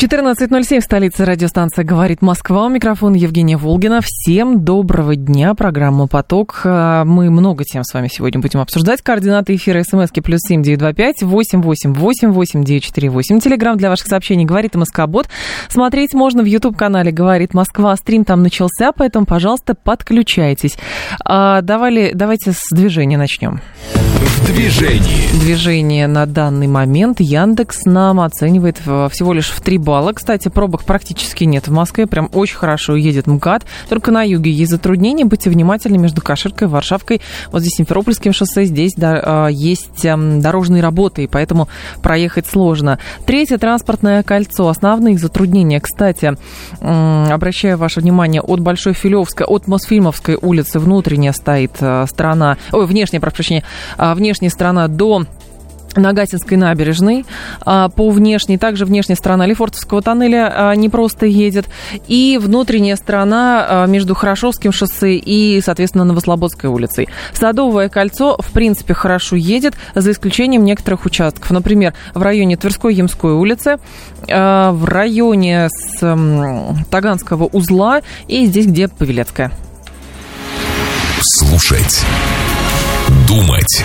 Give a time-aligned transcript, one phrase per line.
[0.00, 2.70] 14.07 в столице радиостанция «Говорит Москва».
[2.70, 4.00] Микрофон Евгения Волгина.
[4.02, 5.52] Всем доброго дня.
[5.52, 6.62] Программа «Поток».
[6.64, 9.02] А, мы много тем с вами сегодня будем обсуждать.
[9.02, 13.40] Координаты эфира смски плюс семь девять два пять восемь восемь восемь восемь девять четыре восемь.
[13.40, 15.28] Телеграмм для ваших сообщений «Говорит Москва-бот».
[15.68, 17.94] Смотреть можно в YouTube-канале «Говорит Москва».
[17.96, 20.78] Стрим там начался, поэтому, пожалуйста, подключайтесь.
[21.26, 23.60] А, давали, давайте с движения начнем.
[23.90, 25.40] В движении.
[25.40, 29.89] Движение на данный момент Яндекс нам оценивает всего лишь в 3 балла.
[30.14, 32.06] Кстати, пробок практически нет в Москве.
[32.06, 33.64] Прям очень хорошо едет МКАД.
[33.88, 35.24] Только на юге есть затруднения.
[35.24, 37.20] Будьте внимательны между Каширкой и Варшавкой.
[37.52, 38.64] Вот здесь Симферопольским шоссе.
[38.64, 41.68] Здесь да, есть дорожные работы, и поэтому
[42.02, 42.98] проехать сложно.
[43.26, 44.68] Третье транспортное кольцо.
[44.68, 45.80] Основные затруднения.
[45.80, 46.36] Кстати,
[46.80, 53.20] обращаю ваше внимание, от Большой Филевской, от Мосфильмовской улицы внутренняя стоит э, сторона, ой, внешняя,
[53.20, 53.64] прошу прощения,
[53.96, 55.24] а, внешняя сторона до
[55.96, 57.24] Нагатинской набережной
[57.62, 61.66] а, по внешней, также внешняя сторона Лефортовского тоннеля а, не просто едет,
[62.06, 67.08] и внутренняя сторона между Хорошовским шоссе и, соответственно, Новослободской улицей.
[67.32, 71.50] Садовое кольцо, в принципе, хорошо едет, за исключением некоторых участков.
[71.50, 73.78] Например, в районе Тверской Ямской улицы,
[74.26, 76.00] в районе с
[76.90, 79.52] Таганского узла и здесь, где Павелецкая.
[81.20, 82.04] Слушать
[83.26, 83.84] Думать.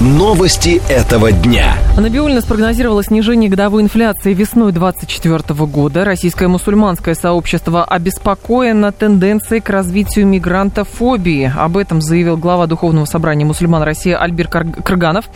[0.00, 1.76] Новости этого дня.
[1.96, 6.04] Набиулина спрогнозировала снижение годовой инфляции весной 2024 года.
[6.04, 11.52] Российское мусульманское сообщество обеспокоено тенденцией к развитию мигрантофобии.
[11.56, 15.26] Об этом заявил глава Духовного собрания мусульман России Альбер Крыганов.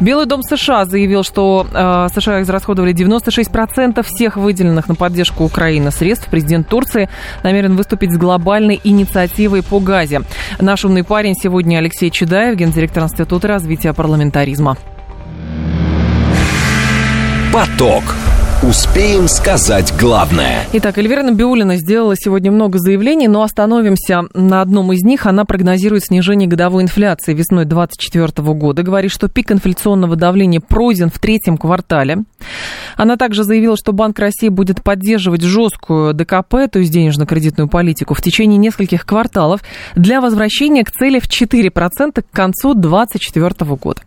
[0.00, 6.26] Белый дом США заявил, что э, США израсходовали 96% всех выделенных на поддержку Украины средств.
[6.28, 7.08] Президент Турции
[7.44, 10.22] намерен выступить с глобальной инициативой по газе.
[10.58, 14.78] Наш умный парень сегодня Алексей Чедаев, гендиректор Института развития парламентаризма.
[17.52, 18.02] Поток.
[18.62, 20.66] Успеем сказать главное.
[20.74, 25.24] Итак, Эльвира Набиулина сделала сегодня много заявлений, но остановимся на одном из них.
[25.24, 28.82] Она прогнозирует снижение годовой инфляции весной 2024 года.
[28.82, 32.24] Говорит, что пик инфляционного давления пройден в третьем квартале.
[32.96, 38.20] Она также заявила, что Банк России будет поддерживать жесткую ДКП, то есть денежно-кредитную политику, в
[38.20, 39.62] течение нескольких кварталов
[39.94, 44.02] для возвращения к цели в 4% к концу 2024 года.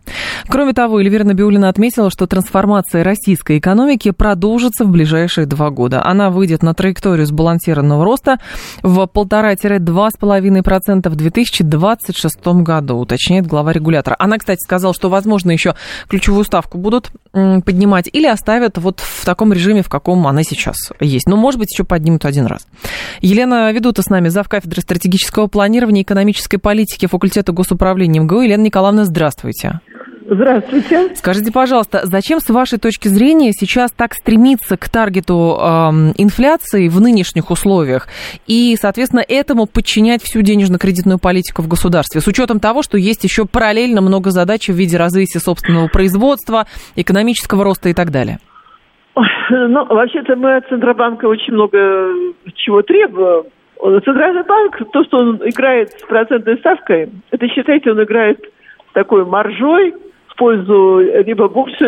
[0.47, 6.03] Кроме того, Эльвира Набиулина отметила, что трансформация российской экономики продолжится продолжится в ближайшие два года.
[6.03, 8.39] Она выйдет на траекторию сбалансированного роста
[8.81, 14.17] в 1,5-2,5% в 2026 году, уточняет глава регулятора.
[14.19, 15.75] Она, кстати, сказала, что, возможно, еще
[16.09, 21.25] ключевую ставку будут поднимать или оставят вот в таком режиме, в каком она сейчас есть.
[21.25, 22.67] Но, может быть, еще поднимут один раз.
[23.21, 24.49] Елена Ведута с нами, зав.
[24.49, 28.41] кафедры стратегического планирования и экономической политики факультета госуправления МГУ.
[28.41, 29.79] Елена Николаевна, здравствуйте.
[30.25, 31.15] Здравствуйте.
[31.15, 35.63] Скажите, пожалуйста, зачем, с вашей точки зрения, сейчас так стремиться к таргету э,
[36.17, 38.07] инфляции в нынешних условиях
[38.47, 43.45] и, соответственно, этому подчинять всю денежно-кредитную политику в государстве, с учетом того, что есть еще
[43.45, 48.37] параллельно много задач в виде развития собственного производства, экономического роста и так далее?
[49.49, 51.77] Ну, вообще-то мы от Центробанка очень много
[52.55, 53.43] чего требуем.
[53.77, 58.39] Центральный банк, то, что он играет с процентной ставкой, это, считайте, он играет
[58.93, 59.93] такой маржой,
[60.33, 61.85] в пользу либо больше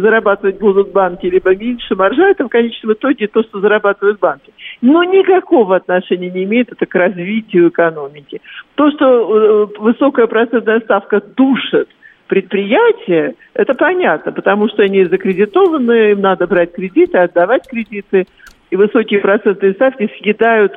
[0.00, 4.52] зарабатывать будут банки, либо меньше маржа, это в конечном итоге то, что зарабатывают банки.
[4.80, 8.40] Но никакого отношения не имеет это к развитию экономики.
[8.76, 11.88] То, что э, высокая процентная ставка душит
[12.28, 18.26] предприятия, это понятно, потому что они закредитованы, им надо брать кредиты, отдавать кредиты,
[18.70, 20.72] и высокие процентные ставки съедают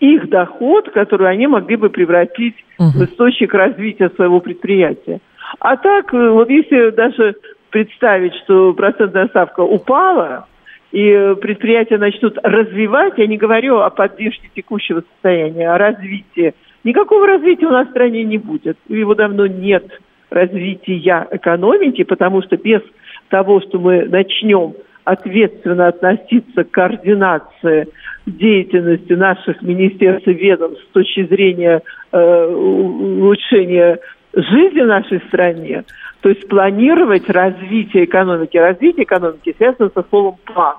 [0.00, 2.90] их доход, который они могли бы превратить угу.
[2.90, 5.20] в источник развития своего предприятия.
[5.58, 7.36] А так, э, вот если даже
[7.70, 10.46] представить, что процентная ставка упала,
[10.92, 16.54] и предприятия начнут развивать, я не говорю о поддержке текущего состояния, о развитии.
[16.84, 18.78] Никакого развития у нас в стране не будет.
[18.88, 19.84] Его давно нет
[20.30, 22.80] развития экономики, потому что без
[23.28, 27.88] того, что мы начнем ответственно относиться к координации
[28.26, 34.00] деятельности наших министерств и ведомств с точки зрения э, улучшения
[34.36, 35.84] жизни в нашей стране,
[36.20, 38.56] то есть планировать развитие экономики.
[38.56, 40.76] Развитие экономики связано со словом «план».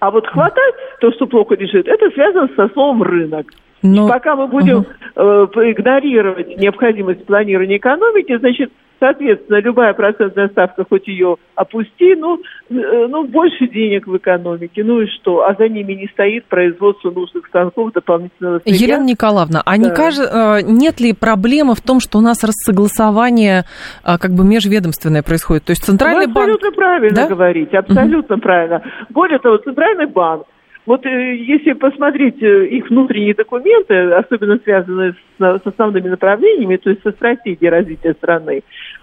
[0.00, 3.46] А вот хватать то, что плохо лежит, это связано со словом «рынок».
[3.82, 4.08] Но...
[4.08, 4.86] Пока мы будем угу.
[5.14, 13.06] э, игнорировать необходимость планирования экономики, значит, Соответственно, любая процентная ставка, хоть ее опусти, ну, э,
[13.08, 15.46] ну, больше денег в экономике, ну и что?
[15.46, 18.76] А за ними не стоит производство нужных станков дополнительного сырья.
[18.76, 19.76] Елена Николаевна, а да.
[19.76, 20.18] не каж...
[20.18, 23.64] Э, нет ли проблемы в том, что у нас рассогласование
[24.04, 25.64] э, как бы межведомственное происходит?
[25.64, 26.76] То есть центральный Вы абсолютно банк...
[26.76, 27.28] правильно да?
[27.28, 28.42] говорите, абсолютно угу.
[28.42, 28.82] правильно.
[29.10, 30.44] Более того, центральный банк
[30.88, 36.88] вот э, если посмотреть э, их внутренние документы, особенно связанные с, с основными направлениями, то
[36.88, 38.62] есть со стратегией развития страны,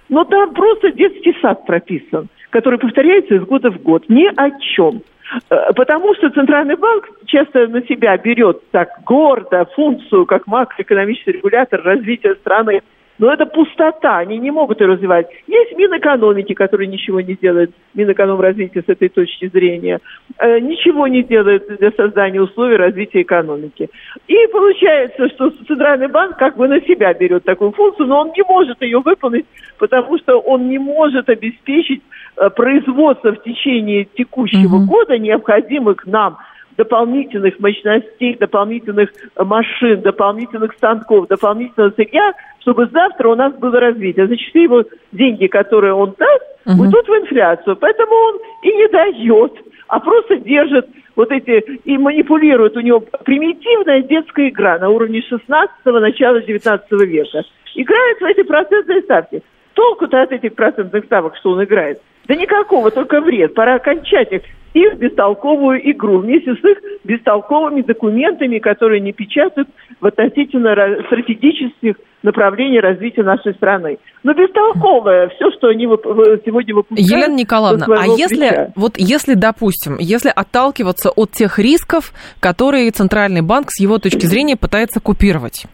[0.10, 4.06] но там просто детский сад прописан, который повторяется из года в год.
[4.10, 5.04] Ни о чем.
[5.52, 11.84] Э, потому что Центральный банк часто на себя берет так гордо функцию, как макроэкономический регулятор
[11.84, 12.82] развития страны
[13.18, 15.28] но это пустота, они не могут ее развивать.
[15.48, 20.00] Есть Минэкономики, который ничего не делает, Минэкономразвития с этой точки зрения,
[20.38, 23.90] э, ничего не делает для создания условий развития экономики.
[24.28, 28.44] И получается, что Центральный банк как бы на себя берет такую функцию, но он не
[28.44, 29.46] может ее выполнить,
[29.78, 32.02] потому что он не может обеспечить
[32.38, 34.88] э, производство в течение текущего mm-hmm.
[34.88, 36.38] года необходимых нам
[36.78, 44.28] дополнительных мощностей, дополнительных машин, дополнительных станков, дополнительного сырья, чтобы завтра у нас было развитие.
[44.28, 46.84] Значит, все его деньги, которые он даст, угу.
[46.84, 47.76] уйдут в инфляцию.
[47.78, 49.54] Поэтому он и не дает,
[49.88, 52.76] а просто держит вот эти и манипулирует.
[52.76, 57.44] У него примитивная детская игра на уровне 16-го, начала 19 века.
[57.76, 59.42] Играет в эти процентные ставки.
[59.74, 62.02] Толку-то от этих процентных ставок, что он играет?
[62.28, 63.54] Да никакого, только вред.
[63.54, 64.42] Пора кончать их
[64.76, 69.70] их бестолковую игру вместе с их бестолковыми документами, которые не печатают
[70.02, 70.76] в относительно
[71.08, 73.98] стратегических направлений развития нашей страны.
[74.24, 77.10] Но бестолковое все, что они сегодня выпускают.
[77.10, 82.12] Елена Николаевна, а если, вот если, допустим, если отталкиваться от тех рисков,
[82.42, 85.66] которые Центральный банк с его точки зрения пытается купировать,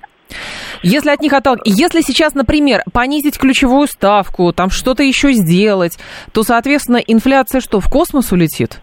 [0.83, 5.97] если от них отталкиваться, если сейчас, например, понизить ключевую ставку, там что-то еще сделать,
[6.33, 8.79] то, соответственно, инфляция что, в космос улетит?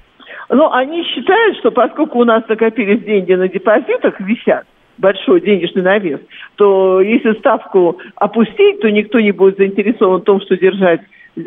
[0.50, 4.64] Ну, они считают, что поскольку у нас накопились деньги на депозитах, висят,
[4.96, 6.20] большой денежный навес,
[6.56, 11.00] то если ставку опустить, то никто не будет заинтересован в том, что держать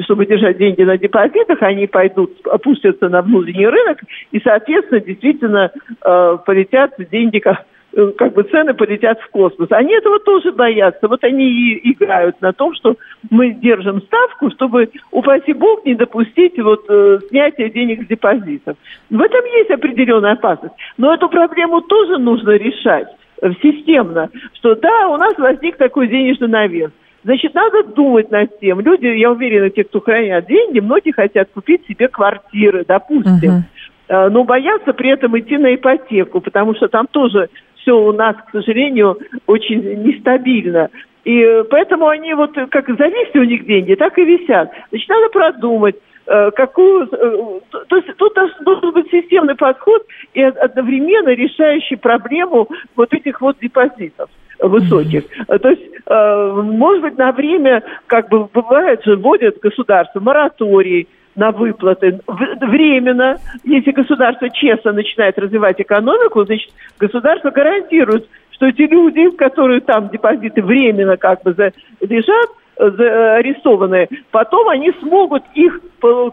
[0.06, 4.00] чтобы держать деньги на депозитах, они пойдут, опустятся на внутренний рынок,
[4.32, 5.70] и, соответственно, действительно
[6.02, 7.40] э, полетят деньги
[7.94, 9.68] как, Э, как бы цены полетят в космос.
[9.72, 11.08] Они этого тоже боятся.
[11.08, 12.96] Вот они и играют на том, что
[13.30, 18.78] мы держим ставку, чтобы, упаси бог, не допустить вот э, снятия денег с депозитов.
[19.10, 20.76] В этом есть определенная опасность.
[20.98, 23.08] Но эту проблему тоже нужно решать
[23.42, 26.92] э, системно, что да, у нас возник такой денежный навес.
[27.24, 28.80] Значит, надо думать над тем.
[28.80, 33.64] Люди, я уверена, те, кто хранят деньги, многие хотят купить себе квартиры, допустим.
[34.10, 34.30] Uh-huh.
[34.30, 37.50] Но боятся при этом идти на ипотеку, потому что там тоже
[37.82, 39.18] все у нас, к сожалению,
[39.48, 40.90] очень нестабильно.
[41.24, 44.72] И э, поэтому они вот э, как зависли у них деньги, так и висят.
[44.90, 45.96] Значит, надо продумать,
[46.26, 47.08] э, какую...
[47.08, 54.30] То есть тут должен быть системный подход и одновременно решающий проблему вот этих вот депозитов
[54.60, 55.24] высоких.
[55.48, 62.20] То есть, может быть, на время, как бы бывает же, вводят государство мораторий, на выплаты
[62.28, 63.38] временно.
[63.64, 70.62] Если государство честно начинает развивать экономику, значит, государство гарантирует, что эти люди, которые там депозиты
[70.62, 71.56] временно как бы
[72.02, 75.82] лежат, арестованные, потом они смогут их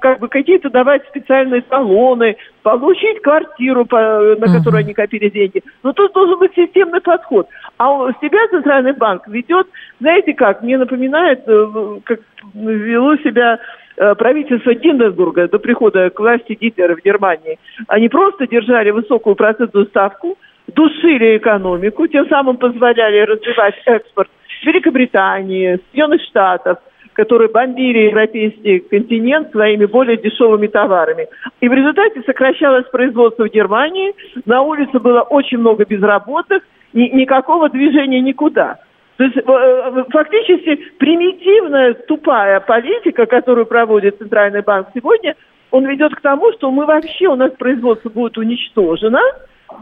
[0.01, 5.63] как бы какие-то давать специальные талоны, получить квартиру, на которую они копили деньги.
[5.83, 7.49] Но тут должен быть системный подход.
[7.77, 9.67] А у себя Центральный банк ведет,
[10.01, 12.21] знаете как, мне напоминает, э, как
[12.55, 13.88] вело себя Э,
[14.19, 20.39] правительство Гинденбурга до прихода к власти Гитлера в Германии, они просто держали высокую процентную ставку,
[20.75, 24.29] душили экономику, тем самым позволяли развивать экспорт
[24.65, 26.79] Великобритании, Соединенных Штатов,
[27.13, 31.27] которые бомбили европейский континент своими более дешевыми товарами.
[31.61, 34.15] И в результате сокращалось производство в Германии,
[34.47, 36.63] на улице было очень много безработных,
[36.93, 38.79] ни, никакого движения никуда.
[39.19, 45.35] То есть э, фактически примитивная, тупая политика, которую проводит Центральный банк сегодня,
[45.73, 49.21] он ведет к тому, что мы вообще, у нас производство будет уничтожено,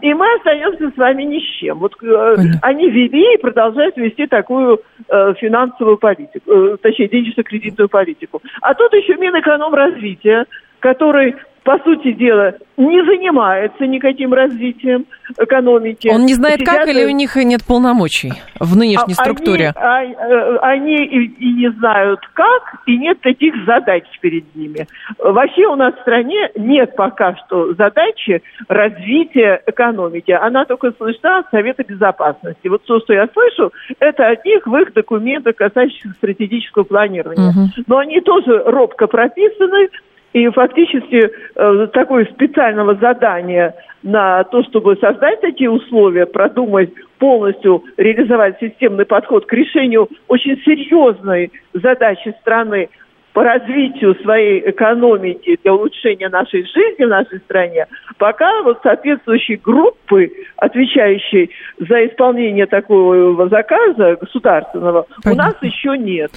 [0.00, 1.80] и мы остаемся с вами ни с чем.
[1.80, 8.40] Вот э, они вели и продолжают вести такую э, финансовую политику, э, точнее, денежно-кредитную политику.
[8.62, 10.46] А тут еще Минэкономразвития,
[10.80, 15.04] который по сути дела, не занимается никаким развитием
[15.36, 16.08] экономики.
[16.08, 16.76] Он не знает, Сидят...
[16.76, 19.72] как, или у них нет полномочий в нынешней а, структуре?
[19.74, 24.86] Они, а, они и, и не знают, как, и нет таких задач перед ними.
[25.18, 30.30] Вообще у нас в стране нет пока что задачи развития экономики.
[30.30, 32.68] Она только слышна от Совета Безопасности.
[32.68, 37.50] Вот то, что я слышу, это от них в их документах, касающихся стратегического планирования.
[37.50, 37.84] Угу.
[37.88, 39.88] Но они тоже робко прописаны,
[40.36, 48.58] и фактически э, такое специального задания на то, чтобы создать такие условия, продумать полностью, реализовать
[48.60, 52.90] системный подход к решению очень серьезной задачи страны
[53.36, 57.84] по развитию своей экономики, для улучшения нашей жизни в нашей стране,
[58.16, 65.32] пока вот соответствующие группы, отвечающие за исполнение такого заказа государственного, Понятно.
[65.32, 66.30] у нас еще нет.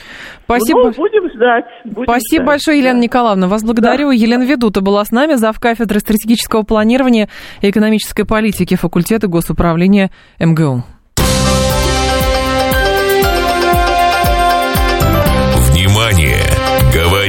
[0.43, 0.87] Спасибо.
[0.87, 1.67] Ну, будем ждать.
[1.85, 2.47] Будем Спасибо ждать.
[2.47, 3.03] большое, Елена да.
[3.05, 3.47] Николаевна.
[3.47, 4.09] Вас благодарю.
[4.09, 4.13] Да.
[4.15, 5.57] Елена Ведута была с нами, зав.
[5.57, 7.29] кафедры стратегического планирования
[7.61, 10.83] и экономической политики факультета госуправления МГУ.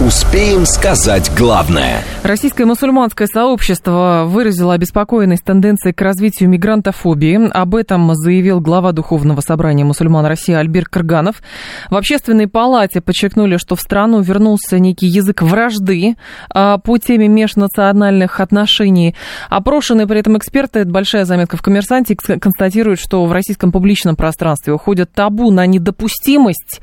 [0.00, 2.02] Успеем сказать главное.
[2.24, 7.48] Российское мусульманское сообщество выразило обеспокоенность тенденцией к развитию мигрантофобии.
[7.52, 11.42] Об этом заявил глава Духовного собрания мусульман России Альбер Карганов.
[11.90, 16.16] В общественной палате подчеркнули, что в страну вернулся некий язык вражды
[16.50, 19.14] а, по теме межнациональных отношений.
[19.50, 24.72] Опрошенные при этом эксперты, это большая заметка в «Коммерсанте», констатируют, что в российском публичном пространстве
[24.72, 26.80] уходят табу на недопустимость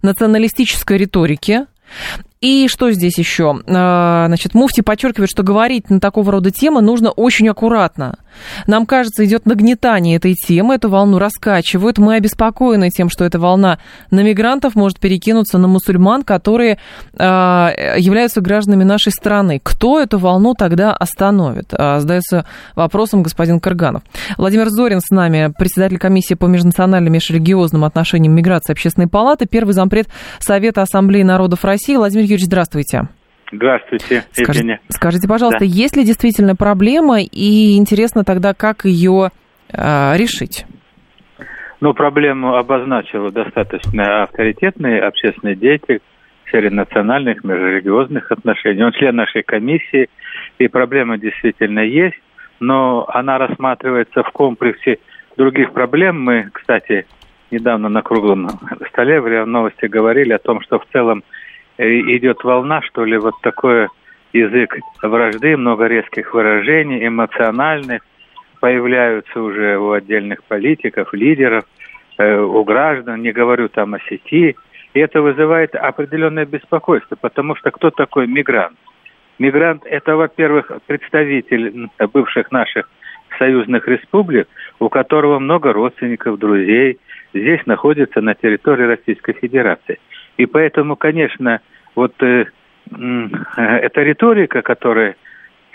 [0.00, 1.66] националистической риторики,
[2.42, 3.60] и что здесь еще?
[3.68, 8.18] А, значит, Муфти подчеркивает, что говорить на такого рода темы нужно очень аккуратно.
[8.66, 11.98] Нам кажется, идет нагнетание этой темы, эту волну раскачивают.
[11.98, 13.78] Мы обеспокоены тем, что эта волна
[14.10, 16.78] на мигрантов может перекинуться на мусульман, которые
[17.16, 17.24] э,
[17.98, 19.60] являются гражданами нашей страны.
[19.62, 21.72] Кто эту волну тогда остановит?
[21.72, 24.02] Э, задается вопросом господин Карганов.
[24.36, 29.72] Владимир Зорин с нами, председатель комиссии по межнациональным и межрелигиозным отношениям миграции Общественной палаты, первый
[29.72, 30.08] зампред
[30.40, 31.96] Совета Ассамблеи народов России.
[31.96, 33.08] Владимир Юрьевич, здравствуйте.
[33.52, 35.66] Здравствуйте, Скажите, скажите пожалуйста, да.
[35.66, 39.28] есть ли действительно проблема, и интересно тогда, как ее
[39.68, 40.64] э, решить?
[41.82, 46.00] Ну, проблему обозначил достаточно авторитетный общественный деятель
[46.44, 48.84] в сфере национальных, межрелигиозных отношений.
[48.84, 50.08] Он член нашей комиссии,
[50.58, 52.20] и проблема действительно есть,
[52.58, 54.98] но она рассматривается в комплексе
[55.36, 56.22] других проблем.
[56.22, 57.04] Мы, кстати,
[57.50, 58.48] недавно на круглом
[58.88, 61.22] столе в новости говорили о том, что в целом
[61.78, 63.88] идет волна, что ли, вот такой
[64.32, 68.02] язык вражды, много резких выражений, эмоциональных,
[68.60, 71.64] появляются уже у отдельных политиков, лидеров,
[72.18, 74.56] э, у граждан, не говорю там о сети.
[74.94, 78.76] И это вызывает определенное беспокойство, потому что кто такой мигрант?
[79.38, 82.88] Мигрант– это, во-первых, представитель бывших наших
[83.38, 84.46] союзных республик,
[84.78, 86.98] у которого много родственников, друзей,
[87.32, 89.98] здесь находится на территории Российской Федерации–
[90.36, 91.60] и поэтому, конечно,
[91.94, 92.46] вот э,
[92.90, 95.16] э, эта риторика, которая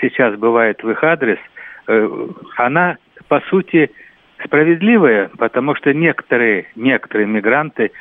[0.02, 1.40] сейчас бывает в их адрес,
[1.88, 2.10] э,
[2.58, 2.98] она,
[3.28, 3.92] по сути,
[4.44, 7.92] справедливая, потому что некоторые, некоторые мигранты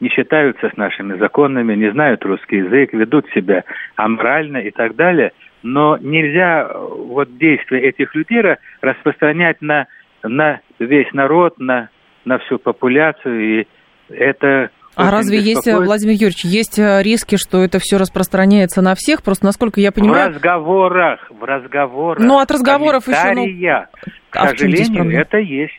[0.00, 3.64] не считаются с нашими законами, не знают русский язык, ведут себя
[3.96, 5.32] аморально и так далее.
[5.62, 8.42] Но нельзя вот действия этих людей
[8.80, 9.86] распространять на,
[10.22, 11.88] на весь народ, на,
[12.24, 13.40] на всю популяцию.
[13.40, 13.66] И
[14.08, 18.94] это а разве есть, э, Владимир Юрьевич, есть э, риски, что это все распространяется на
[18.94, 19.22] всех?
[19.22, 20.30] Просто, насколько я понимаю...
[20.30, 22.18] В разговорах, в разговорах.
[22.18, 23.32] Ну, от разговоров еще...
[23.34, 23.86] Ну...
[24.30, 25.78] К а сожалению, это есть.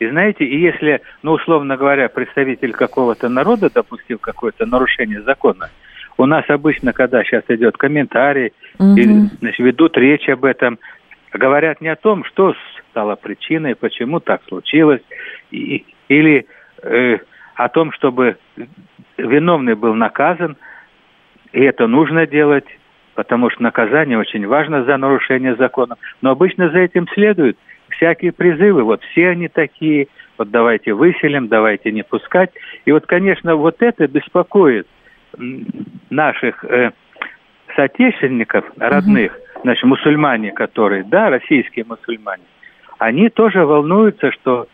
[0.00, 5.70] И знаете, и если, ну, условно говоря, представитель какого-то народа допустил какое-то нарушение закона,
[6.18, 8.96] у нас обычно, когда сейчас идет комментарий, угу.
[8.96, 9.04] и,
[9.40, 10.78] значит, ведут речь об этом,
[11.32, 12.54] говорят не о том, что
[12.90, 15.02] стало причиной, почему так случилось,
[15.50, 16.46] и, или
[16.82, 17.18] э,
[17.54, 18.36] о том, чтобы
[19.16, 20.56] виновный был наказан,
[21.52, 22.66] и это нужно делать,
[23.14, 25.96] потому что наказание очень важно за нарушение закона.
[26.22, 27.58] Но обычно за этим следуют
[27.90, 28.82] всякие призывы.
[28.84, 32.50] Вот все они такие, вот давайте выселим, давайте не пускать.
[32.84, 34.86] И вот, конечно, вот это беспокоит
[36.10, 36.90] наших э,
[37.76, 39.60] соотечественников, родных, угу.
[39.64, 42.44] значит, мусульмане, которые, да, российские мусульмане,
[42.98, 44.66] они тоже волнуются, что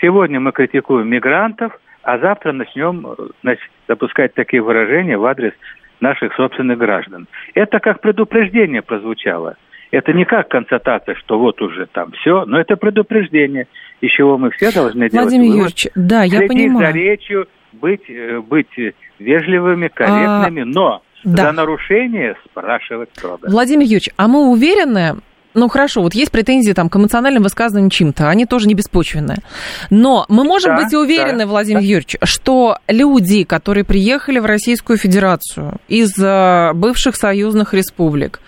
[0.00, 3.06] сегодня мы критикуем мигрантов, а завтра начнем
[3.42, 5.52] значит, допускать такие выражения в адрес
[6.00, 7.26] наших собственных граждан.
[7.54, 9.56] Это как предупреждение прозвучало.
[9.90, 13.68] Это не как констатация, что вот уже там все, но это предупреждение,
[14.00, 15.30] из чего мы все должны делать.
[15.30, 16.86] Владимир Юрьевич, да, я понимаю.
[16.86, 18.76] за речью, быть, э, быть
[19.18, 21.44] вежливыми, корректными, а, но да.
[21.44, 23.48] за нарушение спрашивать строго.
[23.48, 25.20] Владимир Юрьевич, а мы уверены,
[25.54, 29.38] ну хорошо, вот есть претензии там, к эмоциональным высказываниям чем-то, они тоже не беспочвенные.
[29.90, 31.86] Но мы можем да, быть уверены, да, Владимир да.
[31.86, 38.40] Юрьевич, что люди, которые приехали в Российскую Федерацию из э, бывших союзных республик,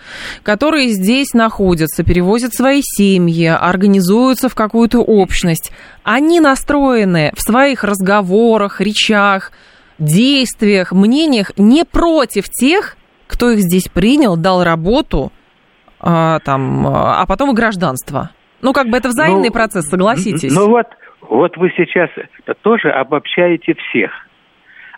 [0.43, 5.71] которые здесь находятся, перевозят свои семьи, организуются в какую-то общность,
[6.03, 9.51] они настроены в своих разговорах, речах,
[9.99, 12.97] действиях, мнениях не против тех,
[13.27, 15.31] кто их здесь принял, дал работу,
[15.99, 18.31] а, там, а потом и гражданство.
[18.61, 20.53] Ну, как бы это взаимный ну, процесс, согласитесь.
[20.53, 20.87] Ну вот,
[21.21, 22.09] вот вы сейчас
[22.61, 24.11] тоже обобщаете всех.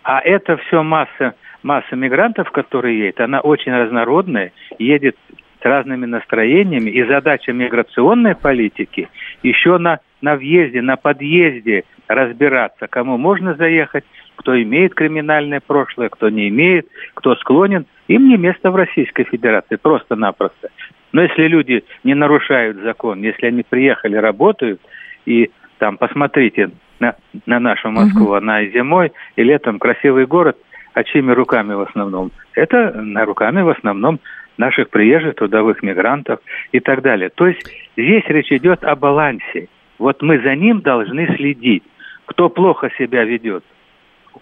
[0.04, 5.18] А это все масса, масса мигрантов, которые едет, она очень разнородная, едет
[5.62, 9.10] с разными настроениями, и задача миграционной политики
[9.44, 16.30] еще на, на въезде, на подъезде разбираться, кому можно заехать, кто имеет криминальное прошлое, кто
[16.30, 17.86] не имеет, кто склонен.
[18.08, 20.70] Им не место в Российской Федерации, просто-напросто.
[21.12, 24.80] Но если люди не нарушают закон, если они приехали, работают,
[25.26, 25.50] и
[25.80, 28.34] там, посмотрите на, на нашу Москву, угу.
[28.34, 30.58] она и зимой, и летом красивый город,
[30.94, 32.32] а чьими руками в основном?
[32.54, 34.20] Это на руками в основном
[34.58, 37.30] наших приезжих трудовых мигрантов и так далее.
[37.30, 39.70] То есть здесь речь идет о балансе.
[39.98, 41.84] Вот мы за ним должны следить.
[42.26, 43.64] Кто плохо себя ведет,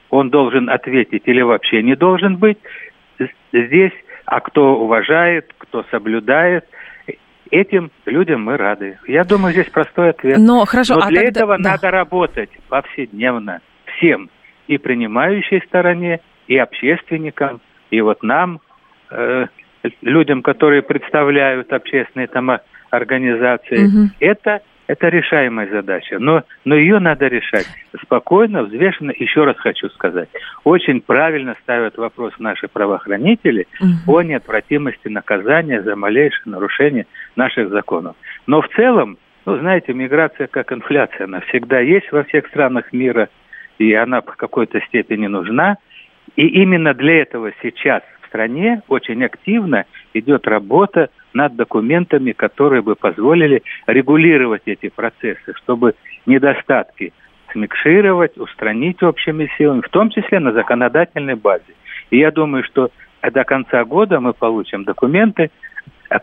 [0.09, 2.57] он должен ответить или вообще не должен быть
[3.53, 3.93] здесь,
[4.25, 6.65] а кто уважает, кто соблюдает,
[7.51, 8.97] этим людям мы рады.
[9.07, 10.37] Я думаю, здесь простой ответ.
[10.39, 11.29] Но хорошо, Но а для тогда...
[11.29, 11.71] этого да.
[11.71, 14.29] надо работать повседневно всем,
[14.67, 18.59] и принимающей стороне, и общественникам, и вот нам,
[19.11, 19.45] э,
[20.01, 22.59] людям, которые представляют общественные там
[22.89, 23.85] организации.
[23.85, 24.09] Угу.
[24.19, 27.67] Это это решаемая задача, но, но ее надо решать
[28.01, 29.11] спокойно, взвешенно.
[29.11, 30.29] Еще раз хочу сказать,
[30.63, 34.17] очень правильно ставят вопрос наши правоохранители угу.
[34.17, 38.15] о неотвратимости наказания за малейшее нарушение наших законов.
[38.47, 43.29] Но в целом, ну, знаете, миграция как инфляция, она всегда есть во всех странах мира,
[43.77, 45.77] и она в какой-то степени нужна.
[46.35, 52.95] И именно для этого сейчас в стране очень активно идет работа над документами, которые бы
[52.95, 57.13] позволили регулировать эти процессы, чтобы недостатки
[57.51, 61.73] смикшировать, устранить общими силами, в том числе на законодательной базе.
[62.09, 62.89] И я думаю, что
[63.21, 65.49] до конца года мы получим документы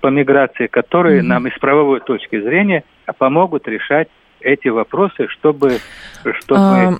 [0.01, 1.27] по миграции, которые mm-hmm.
[1.27, 2.85] нам из правовой точки зрения
[3.19, 4.09] помогут решать
[4.45, 5.79] эти вопросы, чтобы,
[6.23, 6.93] чтобы а,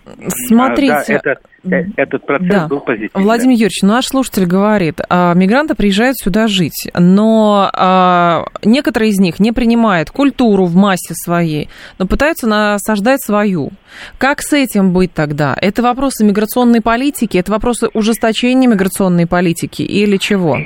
[0.49, 1.39] смотрите, да, этот,
[1.71, 2.69] э, этот процесс да.
[2.69, 3.23] был позитивным.
[3.25, 9.39] Владимир Юрьевич, наш слушатель говорит, а, мигранты приезжают сюда жить, но а, некоторые из них
[9.41, 13.71] не принимают культуру в массе своей, но пытаются насаждать свою.
[14.19, 15.57] Как с этим быть тогда?
[15.61, 20.57] Это вопросы миграционной политики, это вопросы ужесточения миграционной политики или чего?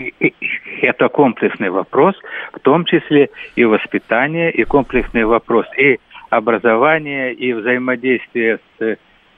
[0.81, 2.15] Это комплексный вопрос,
[2.53, 5.99] в том числе и воспитание, и комплексный вопрос и
[6.31, 8.83] образования и взаимодействия с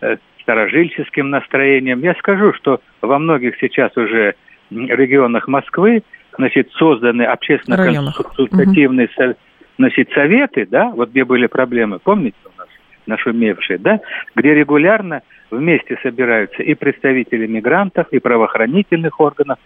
[0.00, 2.00] э, старожильческим настроением.
[2.00, 4.35] Я скажу, что во многих сейчас уже
[4.70, 6.03] регионах Москвы
[6.37, 9.35] значит, созданы общественно-консультативные угу.
[9.79, 12.68] значит, советы, да, вот где были проблемы, помните у нас
[13.07, 14.00] нашумевшие, да,
[14.37, 19.59] где регулярно вместе собираются и представители мигрантов, и правоохранительных органов,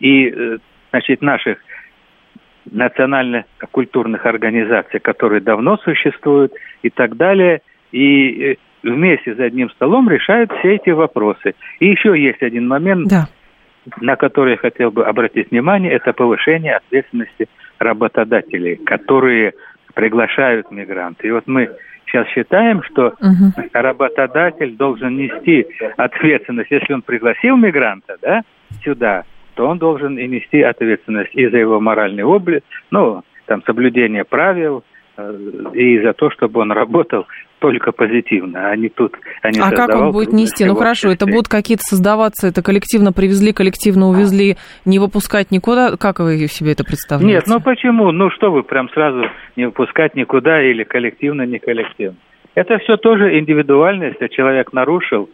[0.00, 0.58] и, э,
[0.90, 1.58] значит, наших
[2.70, 6.52] национально-культурных организаций, которые давно существуют
[6.82, 7.60] и так далее.
[7.92, 11.54] И э, вместе за одним столом решают все эти вопросы.
[11.80, 13.28] И еще есть один момент, да.
[14.00, 19.52] на который я хотел бы обратить внимание, это повышение ответственности работодателей, которые
[19.94, 21.24] приглашают мигрантов.
[21.24, 21.70] И вот мы
[22.06, 23.68] сейчас считаем, что угу.
[23.72, 28.42] работодатель должен нести ответственность, если он пригласил мигранта да,
[28.82, 29.24] сюда,
[29.58, 34.84] то он должен и нести ответственность и за его моральный облик, ну, там, соблюдение правил,
[35.16, 35.34] э,
[35.74, 37.26] и за то, чтобы он работал
[37.58, 39.16] только позитивно, а не тут...
[39.42, 40.64] А, не а как он будет нести?
[40.64, 45.96] Ну хорошо, это будут какие-то создаваться, это коллективно привезли, коллективно увезли, не выпускать никуда.
[45.96, 47.34] Как вы себе это представляете?
[47.34, 48.12] Нет, ну почему?
[48.12, 49.24] Ну что вы прям сразу
[49.56, 52.16] не выпускать никуда или коллективно, не коллективно?
[52.54, 55.28] Это все тоже индивидуально, если человек нарушил,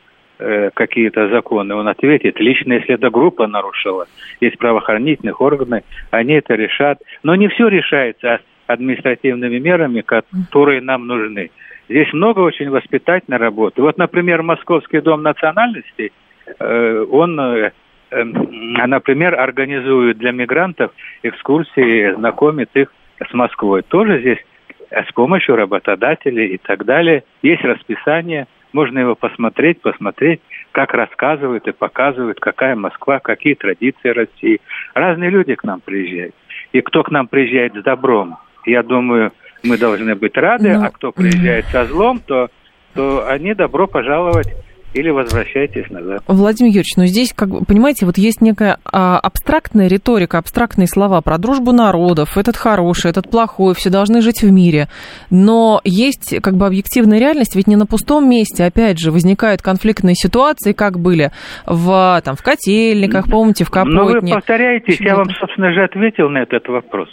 [0.47, 2.39] Э, какие-то законы, он ответит.
[2.39, 4.07] Лично, если эта группа нарушила,
[4.43, 6.99] есть правоохранительных органы, они это решат.
[7.23, 11.51] Но не все решается административными мерами, которые нам нужны.
[11.89, 13.81] Здесь много очень воспитательной работы.
[13.81, 16.13] Вот, например, Московский дом национальностей,
[16.59, 17.71] э, он, э,
[18.13, 22.93] например, организует для мигрантов экскурсии, знакомит их
[23.27, 24.45] с Москвой, тоже здесь
[24.91, 27.25] с помощью работодателей и так далее.
[27.41, 30.41] Есть расписание, можно его посмотреть, посмотреть,
[30.73, 34.61] как рассказывают и показывают, какая Москва, какие традиции России.
[34.95, 36.35] Разные люди к нам приезжают.
[36.73, 39.33] И кто к нам приезжает с добром, я думаю,
[39.63, 40.85] мы должны быть рады, Но...
[40.85, 42.49] а кто приезжает со злом, то,
[42.95, 44.53] то они добро пожаловать
[44.95, 46.23] или возвращайтесь назад.
[46.27, 51.37] Владимир Юрьевич, ну здесь, как понимаете, вот есть некая а, абстрактная риторика, абстрактные слова про
[51.39, 54.87] дружбу народов, этот хороший, этот плохой, все должны жить в мире.
[55.31, 60.15] Но есть как бы объективная реальность, ведь не на пустом месте, опять же, возникают конфликтные
[60.15, 61.31] ситуации, как были
[61.67, 63.95] в, там, в котельниках, помните, в Капотне.
[63.95, 67.09] Ну, вы повторяетесь, я вам, собственно же, ответил на этот вопрос.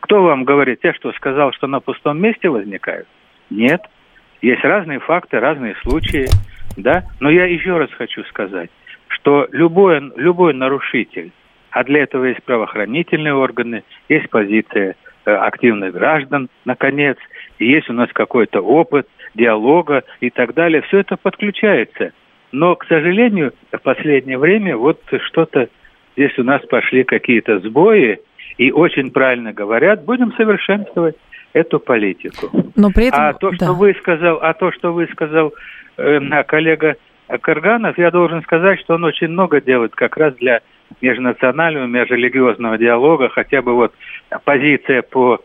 [0.00, 0.80] Кто вам говорит?
[0.82, 3.06] Я что, сказал, что на пустом месте возникают?
[3.50, 3.80] Нет.
[4.42, 6.28] Есть разные факты, разные случаи
[6.76, 7.04] да?
[7.20, 8.70] Но я еще раз хочу сказать,
[9.08, 11.32] что любой, любой нарушитель,
[11.70, 17.16] а для этого есть правоохранительные органы, есть позиция э, активных граждан, наконец,
[17.58, 22.12] и есть у нас какой-то опыт диалога и так далее, все это подключается.
[22.52, 25.68] Но, к сожалению, в последнее время вот что-то
[26.16, 28.20] здесь у нас пошли какие-то сбои,
[28.56, 31.16] и очень правильно говорят, будем совершенствовать
[31.56, 32.50] эту политику.
[32.76, 33.56] Но при этом, а то, да.
[33.56, 35.54] что вы сказал, а то, что вы сказал
[35.96, 36.96] э, коллега
[37.40, 40.60] Карганов, я должен сказать, что он очень много делает как раз для
[41.00, 43.94] межнационального, межрелигиозного диалога, хотя бы вот
[44.44, 45.40] позиция по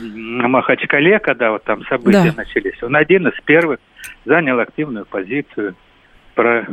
[0.00, 2.42] Махачкале, когда вот там события да.
[2.42, 3.80] начались, он один из первых
[4.26, 5.74] занял активную позицию
[6.34, 6.66] про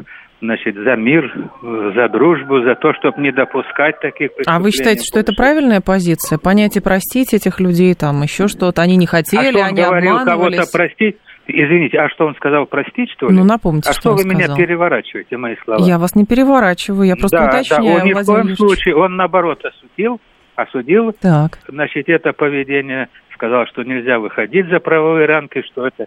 [0.44, 4.58] значит, за мир, за дружбу, за то, чтобы не допускать таких преступлений.
[4.58, 6.38] А вы считаете, что это правильная позиция?
[6.38, 9.82] Понять и простить этих людей, там еще что-то, они не хотели, а что он они
[9.82, 11.18] говорил кого-то простить?
[11.48, 13.36] Извините, а что он сказал, простить, что ли?
[13.36, 14.38] Ну, напомните, а что, что вы сказал.
[14.38, 15.86] меня переворачиваете, мои слова?
[15.86, 19.16] Я вас не переворачиваю, я просто да, уточняю, да, он ни в коем случае, он
[19.18, 20.22] наоборот осудил,
[20.56, 21.60] осудил, так.
[21.68, 26.06] значит, это поведение, сказал, что нельзя выходить за правовые рамки, что это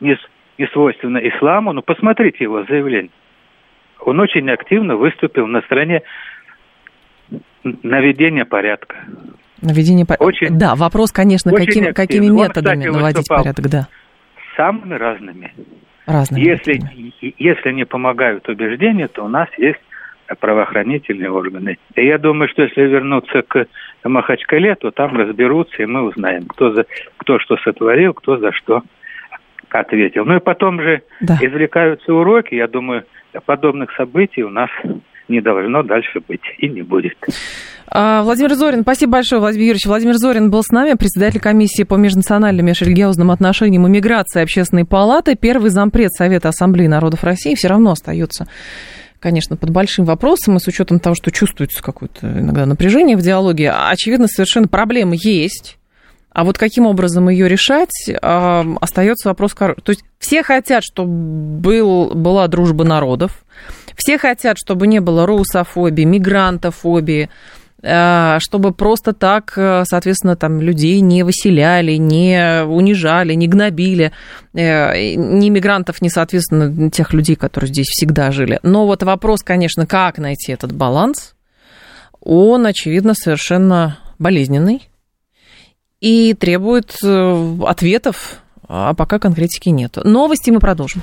[0.00, 0.16] не,
[0.58, 1.72] не свойственно исламу.
[1.72, 3.10] Ну, посмотрите его заявление.
[4.04, 6.02] Он очень активно выступил на стороне
[7.62, 8.96] наведения порядка.
[9.60, 10.24] Наведение порядка.
[10.24, 13.88] Очень, да, вопрос, конечно, каким, какими методами он, кстати, наводить порядок, да
[14.56, 15.52] самыми разными.
[16.06, 16.42] Разными.
[16.42, 16.80] Если,
[17.38, 19.80] если не помогают убеждения, то у нас есть
[20.40, 21.78] правоохранительные органы.
[21.94, 23.66] И я думаю, что если вернуться к
[24.04, 26.86] Махачкале, то там разберутся, и мы узнаем, кто, за,
[27.18, 28.82] кто что сотворил, кто за что
[29.80, 30.24] ответил.
[30.24, 31.38] Ну и потом же да.
[31.40, 32.54] извлекаются уроки.
[32.54, 33.04] Я думаю,
[33.46, 34.70] подобных событий у нас
[35.28, 37.16] не должно дальше быть и не будет.
[37.88, 39.86] А, Владимир Зорин, спасибо большое, Владимир Юрьевич.
[39.86, 44.84] Владимир Зорин был с нами, председатель комиссии по межнациональным и межрелигиозным отношениям и миграции Общественной
[44.84, 48.46] палаты, первый зампред Совета Ассамблеи народов России, все равно остается
[49.20, 53.70] конечно, под большим вопросом, и с учетом того, что чувствуется какое-то иногда напряжение в диалоге,
[53.70, 55.78] очевидно, совершенно проблема есть.
[56.32, 59.52] А вот каким образом ее решать, э, остается вопрос.
[59.54, 63.44] То есть все хотят, чтобы был, была дружба народов,
[63.96, 67.28] все хотят, чтобы не было русофобии, мигрантофобии,
[67.82, 74.12] э, чтобы просто так, э, соответственно, там людей не выселяли, не унижали, не гнобили,
[74.54, 78.58] э, ни мигрантов, ни, соответственно, тех людей, которые здесь всегда жили.
[78.62, 81.34] Но вот вопрос, конечно, как найти этот баланс,
[82.22, 84.88] он, очевидно, совершенно болезненный
[86.02, 86.96] и требует
[87.64, 89.96] ответов, а пока конкретики нет.
[90.02, 91.00] Новости мы продолжим.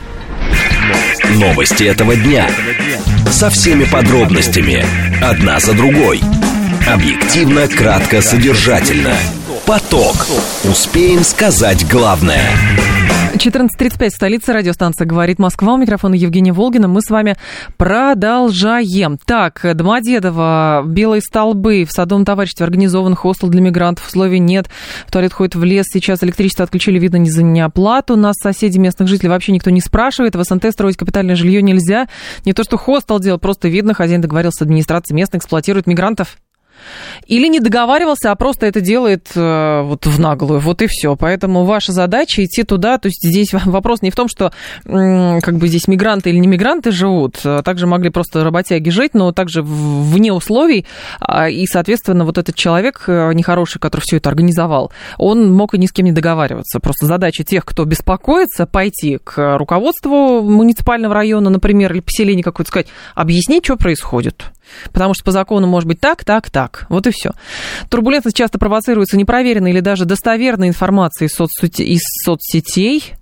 [1.35, 2.49] Новости этого дня.
[3.31, 4.85] Со всеми подробностями.
[5.23, 6.21] Одна за другой.
[6.87, 9.15] Объективно, кратко, содержательно.
[9.65, 10.27] Поток.
[10.63, 12.43] Успеем сказать главное.
[13.39, 15.75] 14.35, столица радиостанция «Говорит Москва».
[15.75, 16.89] У микрофона Евгения Волгина.
[16.89, 17.37] Мы с вами
[17.77, 19.17] продолжаем.
[19.17, 24.05] Так, Домодедово, Белые столбы, в Садовом товариществе организован хостел для мигрантов.
[24.07, 24.69] Условий нет.
[25.07, 25.85] В туалет ходит в лес.
[25.89, 28.17] Сейчас электричество отключили, видно, не за неоплату.
[28.17, 30.35] Нас соседи местных жителей вообще никто не спрашивает.
[30.35, 32.09] В СНТ строить капитальное жилье нельзя.
[32.43, 36.35] Не то, что хостел делал, просто видно, хозяин договорился с администрацией местной, эксплуатирует мигрантов.
[37.27, 41.15] Или не договаривался, а просто это делает э, вот в наглую, вот и все.
[41.15, 44.51] Поэтому ваша задача идти туда, то есть здесь вопрос не в том, что
[44.83, 49.31] как бы здесь мигранты или не мигранты живут, а также могли просто работяги жить, но
[49.31, 50.85] также вне условий,
[51.21, 55.77] э, и, соответственно, вот этот человек э, нехороший, который все это организовал, он мог и
[55.77, 56.79] ни с кем не договариваться.
[56.79, 62.87] Просто задача тех, кто беспокоится, пойти к руководству муниципального района, например, или поселения какое-то, сказать,
[63.15, 64.51] объяснить, что происходит.
[64.91, 66.85] Потому что по закону может быть так, так, так.
[66.89, 67.31] Вот и все.
[67.89, 73.13] Турбулентность часто провоцируется непроверенной или даже достоверной информацией из, соцсетей,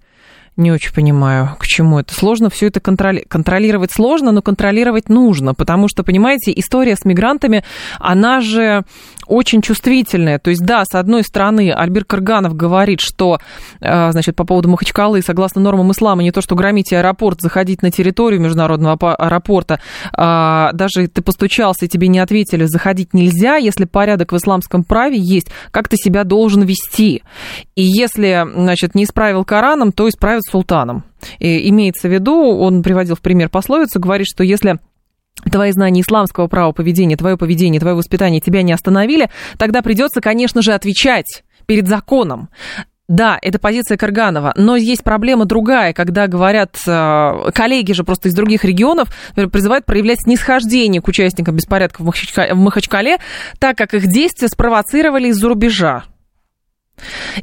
[0.57, 2.15] Не очень понимаю, к чему это.
[2.15, 3.23] Сложно все это контроли...
[3.27, 7.63] контролировать сложно, но контролировать нужно, потому что, понимаете, история с мигрантами,
[7.99, 8.83] она же
[9.27, 10.39] очень чувствительная.
[10.39, 13.39] То есть, да, с одной стороны, Альбер Карганов говорит, что,
[13.81, 17.91] э, значит, по поводу Махачкалы, согласно нормам ислама, не то, что громить аэропорт, заходить на
[17.91, 19.79] территорию международного аэропорта,
[20.13, 25.19] а, даже ты постучался и тебе не ответили, заходить нельзя, если порядок в исламском праве
[25.19, 27.21] есть, как ты себя должен вести.
[27.75, 31.03] И если, значит, не исправил Кораном, то исправит султаном.
[31.39, 34.79] И имеется в виду, он приводил в пример пословицу, говорит, что если
[35.51, 40.61] твои знания исламского права поведения, твое поведение, твое воспитание тебя не остановили, тогда придется, конечно
[40.61, 42.49] же, отвечать перед законом.
[43.07, 48.33] Да, это позиция Карганова, но есть проблема другая, когда говорят, э, коллеги же просто из
[48.33, 53.19] других регионов призывают проявлять снисхождение к участникам беспорядков в Махачкале,
[53.59, 56.03] так как их действия спровоцировали из-за рубежа.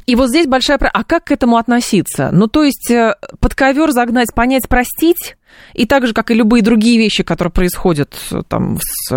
[0.05, 0.77] И вот здесь большая...
[0.77, 2.29] А как к этому относиться?
[2.31, 5.37] Ну, то есть э, под ковер загнать, понять, простить,
[5.73, 9.09] и так же, как и любые другие вещи, которые происходят э, там с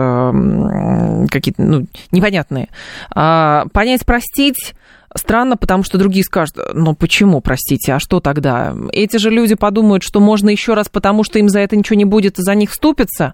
[1.30, 2.68] какие-то, ну, непонятные.
[3.10, 4.74] А, понять, простить,
[5.16, 8.76] Странно, потому что другие скажут, ну почему, простите, а что тогда?
[8.92, 12.04] Эти же люди подумают, что можно еще раз, потому что им за это ничего не
[12.04, 13.32] будет, и за них вступиться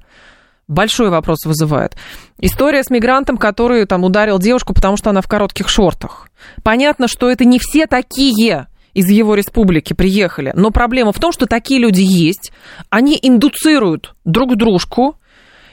[0.68, 1.96] большой вопрос вызывает.
[2.38, 6.28] История с мигрантом, который там ударил девушку, потому что она в коротких шортах.
[6.62, 11.46] Понятно, что это не все такие из его республики приехали, но проблема в том, что
[11.46, 12.52] такие люди есть,
[12.90, 15.16] они индуцируют друг дружку,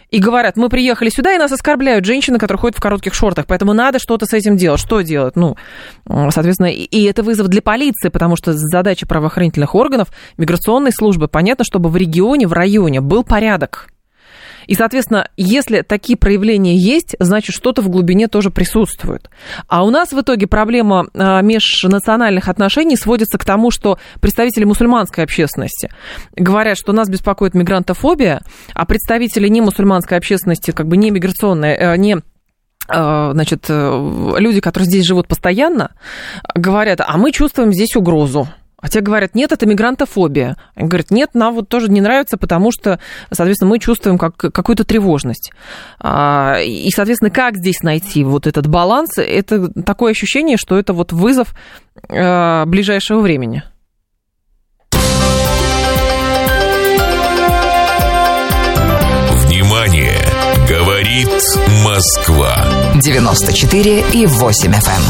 [0.09, 3.71] и говорят, мы приехали сюда, и нас оскорбляют женщины, которые ходят в коротких шортах, поэтому
[3.71, 4.81] надо что-то с этим делать.
[4.81, 5.37] Что делать?
[5.37, 5.55] Ну,
[6.05, 11.89] соответственно, и это вызов для полиции, потому что задача правоохранительных органов, миграционной службы, понятно, чтобы
[11.89, 13.87] в регионе, в районе был порядок.
[14.67, 19.29] И, соответственно, если такие проявления есть, значит, что-то в глубине тоже присутствует.
[19.67, 25.23] А у нас в итоге проблема а, межнациональных отношений сводится к тому, что представители мусульманской
[25.23, 25.91] общественности
[26.35, 28.41] говорят, что нас беспокоит мигрантофобия,
[28.73, 34.59] а представители не мусульманской общественности, как бы не миграционные, э, не э, значит, э, люди,
[34.61, 35.91] которые здесь живут постоянно,
[36.55, 38.47] говорят, а мы чувствуем здесь угрозу.
[38.81, 40.57] А те говорят, нет, это мигрантофобия.
[40.75, 42.99] Они говорят, нет, нам вот тоже не нравится, потому что,
[43.31, 45.51] соответственно, мы чувствуем как, какую-то тревожность.
[45.99, 49.17] А, и, соответственно, как здесь найти вот этот баланс?
[49.17, 51.53] Это такое ощущение, что это вот вызов
[52.09, 53.63] э, ближайшего времени.
[59.45, 60.17] Внимание!
[60.67, 61.29] Говорит
[61.83, 62.65] Москва.
[62.95, 64.75] 94 и 8 FM.
[64.77, 65.01] Эм.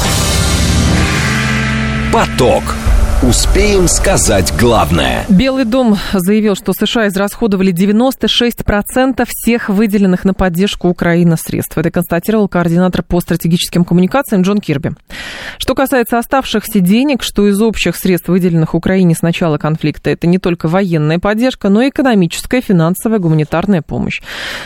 [2.11, 2.63] Поток.
[3.23, 5.25] Успеем сказать главное.
[5.29, 11.77] Белый дом заявил, что США израсходовали 96% всех выделенных на поддержку Украины средств.
[11.77, 14.93] Это констатировал координатор по стратегическим коммуникациям Джон Кирби.
[15.59, 20.39] Что касается оставшихся денег, что из общих средств, выделенных Украине с начала конфликта, это не
[20.39, 24.23] только военная поддержка, но и экономическая, финансовая, гуманитарная помощь.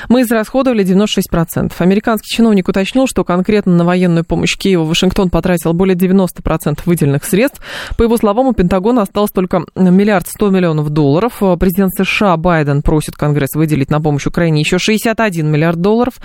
[0.07, 1.73] Мы израсходовали 96%.
[1.79, 7.59] Американский чиновник уточнил, что конкретно на военную помощь Киеву Вашингтон потратил более 90% выделенных средств.
[7.97, 11.41] По его словам, у Пентагона осталось только миллиард сто миллионов долларов.
[11.59, 16.15] Президент США Байден просит Конгресс выделить на помощь Украине еще 61 миллиард долларов.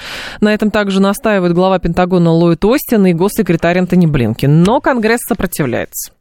[0.40, 4.62] На этом также настаивает глава Пентагона Ллойд Остин и госсекретарь Антони Блинкин.
[4.62, 6.12] Но Конгресс сопротивляется.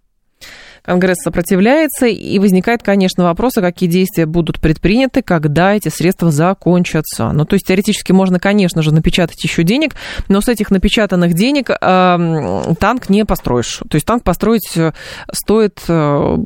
[0.84, 7.32] Конгресс сопротивляется, и возникает, конечно, вопрос, а какие действия будут предприняты, когда эти средства закончатся.
[7.32, 9.96] Ну, то есть теоретически можно, конечно же, напечатать еще денег,
[10.28, 13.82] но с этих напечатанных денег э, танк не построишь.
[13.90, 14.94] То есть танк построить э,
[15.32, 16.38] стоит, э,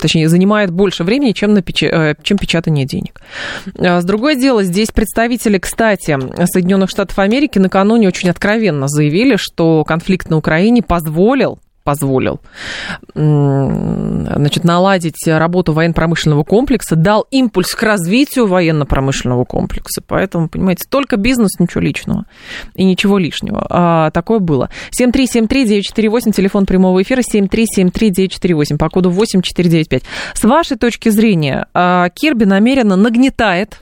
[0.00, 1.82] точнее, занимает больше времени, чем, напеч...
[1.82, 3.20] э, чем печатание денег.
[3.78, 9.84] А с другое дело, здесь представители, кстати, Соединенных Штатов Америки накануне очень откровенно заявили, что
[9.84, 12.40] конфликт на Украине позволил позволил
[13.14, 20.02] значит, наладить работу военно-промышленного комплекса, дал импульс к развитию военно-промышленного комплекса.
[20.06, 22.26] Поэтому, понимаете, только бизнес, ничего личного
[22.74, 23.66] и ничего лишнего.
[23.70, 24.68] А, такое было.
[25.00, 30.02] 7373948, телефон прямого эфира, 7373948, по коду 8495.
[30.34, 33.80] С вашей точки зрения, а, Кирби намеренно нагнетает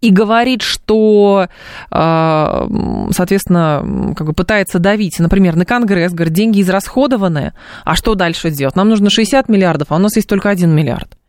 [0.00, 1.48] и говорит, что,
[1.90, 2.66] а,
[3.12, 7.52] соответственно, как бы пытается давить, например, на Конгресс, говорит, деньги израсходованы,
[7.84, 8.76] а что дальше делать?
[8.76, 11.19] Нам нужно 60 миллиардов, а у нас есть только 1 миллиард.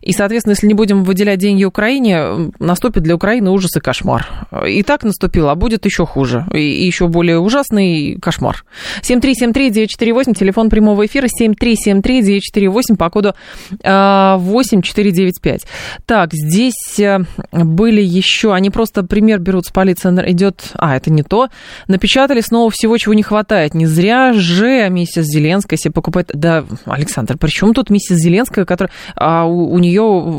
[0.00, 4.26] И, соответственно, если не будем выделять деньги Украине, наступит для Украины ужас и кошмар.
[4.66, 6.46] И так наступил, а будет еще хуже.
[6.52, 8.64] И еще более ужасный кошмар.
[9.02, 13.34] 7373948, телефон прямого эфира 7373948 по коду
[13.82, 15.62] 8495.
[15.62, 15.66] А,
[16.06, 17.18] так, здесь э,
[17.52, 21.48] были еще, они просто пример берут с полиции, идет, а, это не то,
[21.88, 23.74] напечатали снова всего, чего не хватает.
[23.74, 28.92] Не зря же миссис Зеленская себе покупает, да, Александр, при чем тут миссис Зеленская, которая,
[29.14, 29.89] а, у, у нее,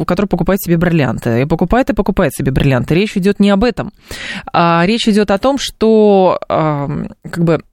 [0.06, 2.96] которая покупает себе бриллианты, и покупает и покупает себе бриллианты.
[2.96, 3.92] Речь идет не об этом.
[4.52, 7.64] А, речь идет о том, что как бы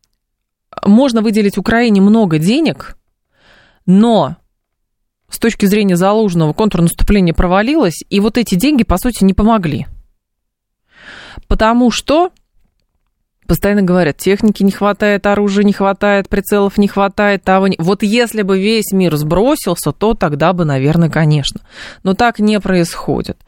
[0.85, 2.97] можно выделить Украине много денег,
[3.87, 4.37] но
[5.29, 9.87] с точки зрения Залужного контрнаступление провалилось, и вот эти деньги, по сути, не помогли.
[11.47, 12.31] Потому что
[13.49, 17.77] Постоянно говорят, техники не хватает, оружия не хватает, прицелов не хватает, того не...
[17.79, 21.63] Вот если бы весь мир сбросился, то тогда бы, наверное, конечно.
[22.03, 23.39] Но так не происходит.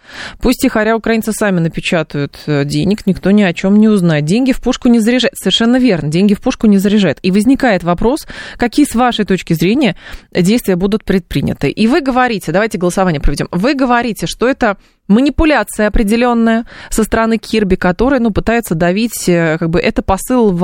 [0.41, 4.25] Пусть тихоря украинцы сами напечатают э, денег, никто ни о чем не узнает.
[4.25, 5.37] Деньги в пушку не заряжают.
[5.37, 7.19] Совершенно верно, деньги в пушку не заряжают.
[7.21, 9.97] И возникает вопрос, какие с вашей точки зрения
[10.33, 11.69] действия будут предприняты.
[11.69, 14.79] И вы говорите, давайте голосование проведем, вы говорите, что это
[15.11, 20.59] манипуляция определенная со стороны Кирби, которая, ну, пытается давить, э, как бы, это посыл в,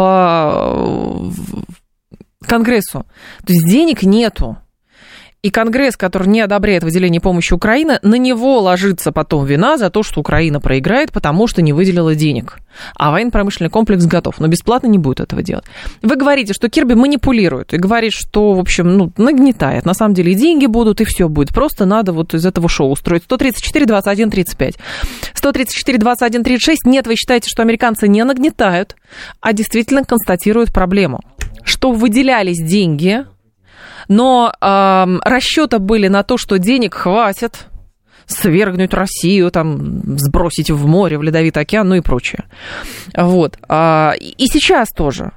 [2.41, 3.05] в Конгрессу.
[3.45, 4.57] То есть денег нету.
[5.47, 10.03] И Конгресс, который не одобряет выделение помощи Украины, на него ложится потом вина за то,
[10.03, 12.59] что Украина проиграет, потому что не выделила денег.
[12.97, 15.65] А военно-промышленный комплекс готов, но бесплатно не будет этого делать.
[16.03, 19.87] Вы говорите, что Кирби манипулирует и говорит, что, в общем, ну, нагнетает.
[19.87, 21.55] На самом деле и деньги будут, и все будет.
[21.55, 23.23] Просто надо вот из этого шоу устроить.
[23.23, 24.75] 134, 21, 35.
[25.33, 26.87] 134, 21, 36.
[26.87, 28.97] Нет, вы считаете, что американцы не нагнетают,
[29.41, 31.21] а действительно констатируют проблему.
[31.63, 33.25] Что выделялись деньги
[34.09, 37.67] но э, расчеты были на то, что денег хватит
[38.27, 42.45] свергнуть Россию, там, сбросить в море, в ледовитый океан, ну и прочее.
[43.17, 43.59] Вот.
[43.69, 45.33] А, и сейчас тоже.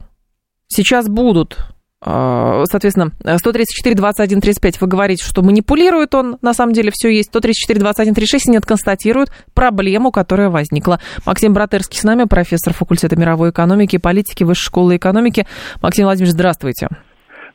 [0.68, 1.58] Сейчас будут
[2.02, 7.30] а, Соответственно, 134, 21, 35 вы говорите, что манипулирует он, на самом деле все есть.
[7.30, 11.02] 134, 21, 36 нет, констатируют проблему, которая возникла.
[11.26, 15.46] Максим Братерский с нами, профессор факультета мировой экономики и политики Высшей школы экономики.
[15.82, 16.88] Максим Владимирович, здравствуйте.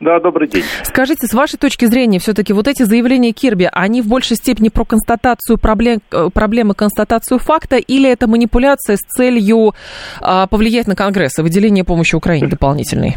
[0.04, 0.64] Да, добрый день.
[0.82, 4.84] Скажите, с вашей точки зрения, все-таки вот эти заявления Кирби, они в большей степени про
[4.84, 9.72] констатацию проблем, э, проблемы, констатацию факта, или это манипуляция с целью
[10.20, 13.14] а, повлиять на Конгресс и выделение помощи Украине дополнительной?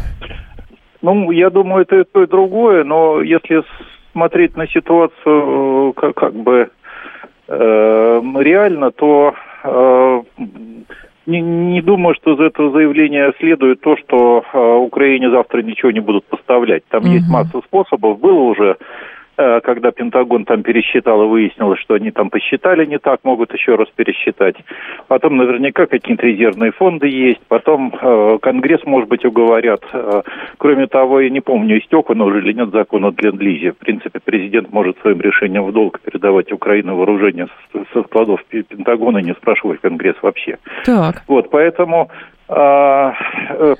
[1.02, 3.62] Ну, я думаю, это и то, и другое, но если
[4.12, 6.70] смотреть на ситуацию как, как бы
[7.48, 10.22] э, реально, то э,
[11.28, 16.00] не, не думаю, что из этого заявления следует то, что э, Украине завтра ничего не
[16.00, 16.84] будут поставлять.
[16.88, 17.12] Там угу.
[17.12, 18.18] есть масса способов.
[18.18, 18.76] Было уже
[19.38, 23.88] когда Пентагон там пересчитал и выяснилось, что они там посчитали не так, могут еще раз
[23.94, 24.56] пересчитать.
[25.06, 27.40] Потом наверняка какие-то резервные фонды есть.
[27.48, 29.82] Потом э, Конгресс, может быть, уговорят.
[29.92, 30.22] Э,
[30.58, 33.72] кроме того, я не помню, истек он уже или нет закон о Ленд-Лизе.
[33.72, 37.48] В принципе, президент может своим решением в долг передавать Украине вооружение
[37.92, 40.58] со складов Пентагона, не спрашивая Конгресс вообще.
[40.84, 41.22] Так.
[41.28, 42.10] Вот, поэтому...
[42.48, 43.12] Э,
[43.50, 43.74] э,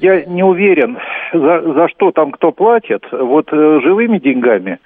[0.00, 0.98] я не уверен,
[1.32, 3.04] за, за что там кто платит.
[3.12, 4.78] Вот э, живыми деньгами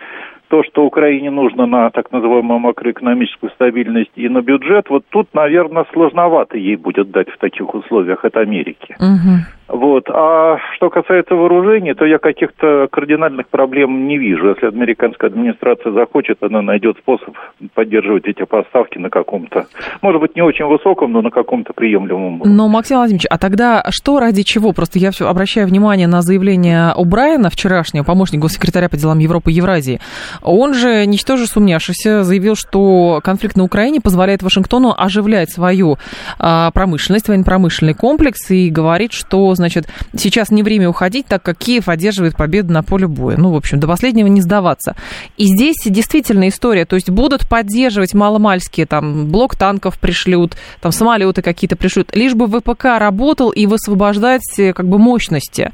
[0.48, 5.84] то, что Украине нужно на так называемую макроэкономическую стабильность и на бюджет, вот тут, наверное,
[5.92, 8.94] сложновато ей будет дать в таких условиях от Америки.
[9.00, 9.63] Угу.
[9.68, 10.04] Вот.
[10.10, 14.50] А что касается вооружений, то я каких-то кардинальных проблем не вижу.
[14.50, 17.34] Если американская администрация захочет, она найдет способ
[17.72, 19.66] поддерживать эти поставки на каком-то,
[20.02, 22.42] может быть, не очень высоком, но на каком-то приемлемом.
[22.44, 24.72] Но, Максим Владимирович, а тогда что ради чего?
[24.72, 29.54] Просто я все обращаю внимание на заявление О'Брайена вчерашнего, помощника госсекретаря по делам Европы и
[29.54, 30.00] Евразии.
[30.42, 35.96] Он же, ничтоже сумняшися, заявил, что конфликт на Украине позволяет Вашингтону оживлять свою
[36.38, 41.88] а, промышленность, военно-промышленный комплекс и говорит, что значит, сейчас не время уходить, так как Киев
[41.88, 43.36] одерживает победу на поле боя.
[43.36, 44.94] Ну, в общем, до последнего не сдаваться.
[45.36, 51.42] И здесь действительно история, то есть будут поддерживать маломальские, там, блок танков пришлют, там, самолеты
[51.42, 55.72] какие-то пришлют, лишь бы ВПК работал и высвобождать, э, как бы, мощности.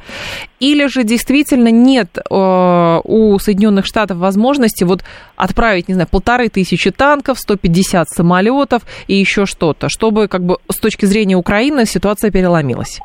[0.60, 5.02] Или же действительно нет э, у Соединенных Штатов возможности вот
[5.36, 10.76] отправить, не знаю, полторы тысячи танков, 150 самолетов и еще что-то, чтобы как бы с
[10.76, 13.00] точки зрения Украины ситуация переломилась?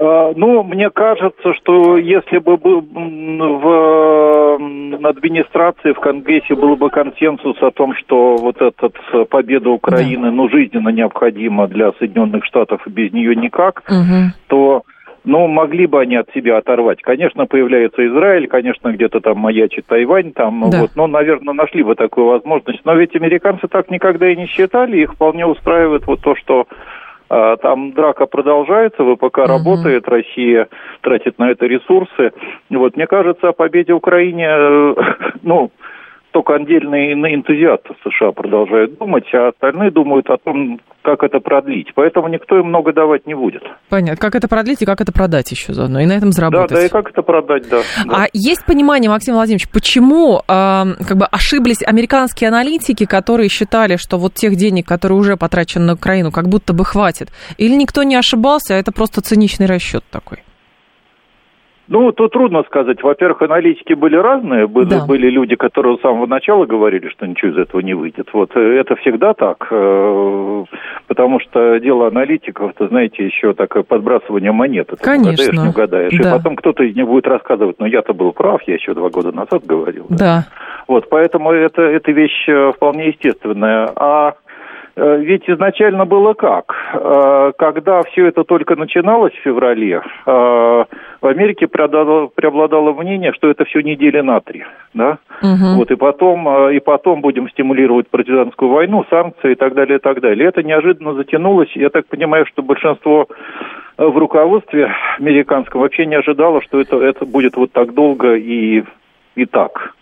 [0.00, 4.58] А, ну, мне кажется, что если бы был в
[5.06, 8.90] администрации, в Конгрессе был бы консенсус о том, что вот эта
[9.26, 14.32] победа Украины, ну, жизненно необходима для Соединенных Штатов, и без нее никак, угу.
[14.48, 14.82] то
[15.24, 17.02] но могли бы они от себя оторвать.
[17.02, 20.80] Конечно, появляется Израиль, конечно, где-то там маячит Тайвань, там, да.
[20.80, 22.80] вот, но, наверное, нашли бы такую возможность.
[22.84, 26.66] Но ведь американцы так никогда и не считали, их вполне устраивает вот то, что
[27.28, 29.46] там драка продолжается, ВПК угу.
[29.46, 30.68] работает, Россия
[31.02, 32.32] тратит на это ресурсы.
[32.70, 34.94] Вот, мне кажется, о победе Украине, э,
[35.42, 35.70] ну,
[36.32, 41.88] только отдельные энтузиасты США продолжают думать, а остальные думают о том, как это продлить.
[41.94, 43.62] Поэтому никто им много давать не будет.
[43.88, 44.16] Понятно.
[44.16, 46.70] Как это продлить и как это продать еще заодно, и на этом заработать.
[46.70, 47.80] Да, да, и как это продать, да.
[48.04, 48.24] да.
[48.24, 54.18] А есть понимание, Максим Владимирович, почему э, как бы ошиблись американские аналитики, которые считали, что
[54.18, 57.28] вот тех денег, которые уже потрачены на Украину, как будто бы хватит?
[57.56, 60.38] Или никто не ошибался, а это просто циничный расчет такой?
[61.88, 63.02] Ну, тут трудно сказать.
[63.02, 64.66] Во-первых, аналитики были разные.
[64.66, 65.06] Были, да.
[65.06, 68.28] были люди, которые с самого начала говорили, что ничего из этого не выйдет.
[68.34, 69.66] Вот э, это всегда так.
[69.70, 70.64] Э,
[71.06, 74.92] потому что дело аналитиков, это, знаете, еще такое подбрасывание монет.
[74.92, 75.32] Это Конечно.
[75.32, 76.18] угадаешь, не угадаешь.
[76.18, 76.28] Да.
[76.28, 79.32] И потом кто-то из них будет рассказывать, ну, я-то был прав, я еще два года
[79.32, 80.06] назад говорил.
[80.10, 80.16] Да.
[80.16, 80.46] да.
[80.86, 83.90] Вот, поэтому это, это вещь э, вполне естественная.
[83.96, 84.34] А
[84.98, 86.74] ведь изначально было как?
[86.92, 93.64] Э, когда все это только начиналось в феврале, э, в Америке преобладало мнение, что это
[93.64, 94.64] все недели на три.
[94.94, 95.18] Да?
[95.42, 95.76] Угу.
[95.76, 100.20] Вот, и, потом, и потом будем стимулировать партизанскую войну, санкции и так далее, и так
[100.20, 100.48] далее.
[100.48, 101.70] Это неожиданно затянулось.
[101.74, 103.28] Я так понимаю, что большинство
[103.96, 108.84] в руководстве американском вообще не ожидало, что это, это будет вот так долго и,
[109.34, 109.94] и так.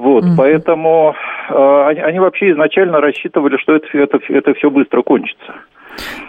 [0.00, 0.34] Вот, mm-hmm.
[0.38, 1.14] поэтому
[1.50, 5.56] э, они, они вообще изначально рассчитывали, что это, это, это все быстро кончится.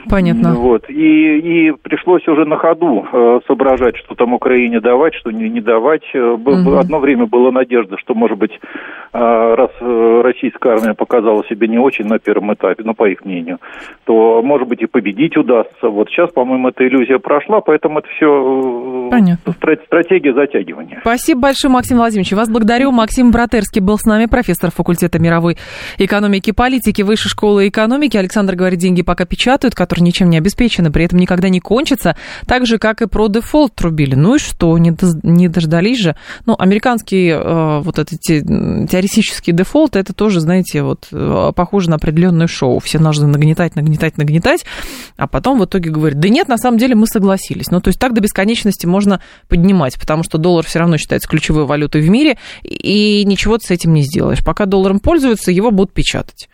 [0.10, 0.56] Понятно.
[0.56, 0.90] Вот.
[0.90, 5.62] И, и пришлось уже на ходу э, соображать, что там Украине давать, что не, не
[5.62, 6.04] давать.
[6.14, 6.76] Угу.
[6.76, 11.78] Одно время была надежда, что, может быть, э, раз э, российская армия показала себя не
[11.78, 13.60] очень на первом этапе, ну, по их мнению,
[14.06, 15.90] то, может быть, и победить удастся.
[15.90, 19.54] Вот сейчас, по-моему, эта иллюзия прошла, поэтому это все э, Понятно.
[19.86, 21.00] стратегия затягивания.
[21.02, 22.32] Спасибо большое, Максим Владимирович.
[22.34, 22.92] Вас благодарю.
[22.92, 25.58] Максим Братерский был с нами, профессор факультета мировой
[25.98, 28.18] экономики и политики Высшей школы экономики.
[28.18, 32.66] Александр говорит, деньги пока печатают которые ничем не обеспечены, при этом никогда не кончатся, так
[32.66, 34.16] же, как и про дефолт трубили.
[34.16, 36.16] Ну и что, не, дождались же.
[36.46, 41.98] Ну, американский э, вот этот те, теоретический дефолт, это тоже, знаете, вот э, похоже на
[41.98, 42.80] определенное шоу.
[42.80, 44.64] Все нужно нагнетать, нагнетать, нагнетать,
[45.18, 47.72] а потом в итоге говорят, да нет, на самом деле мы согласились.
[47.72, 51.66] Ну, то есть так до бесконечности можно поднимать, потому что доллар все равно считается ключевой
[51.66, 54.46] валютой в мире, и ничего ты с этим не сделаешь.
[54.46, 56.48] Пока долларом пользуются, его будут печатать.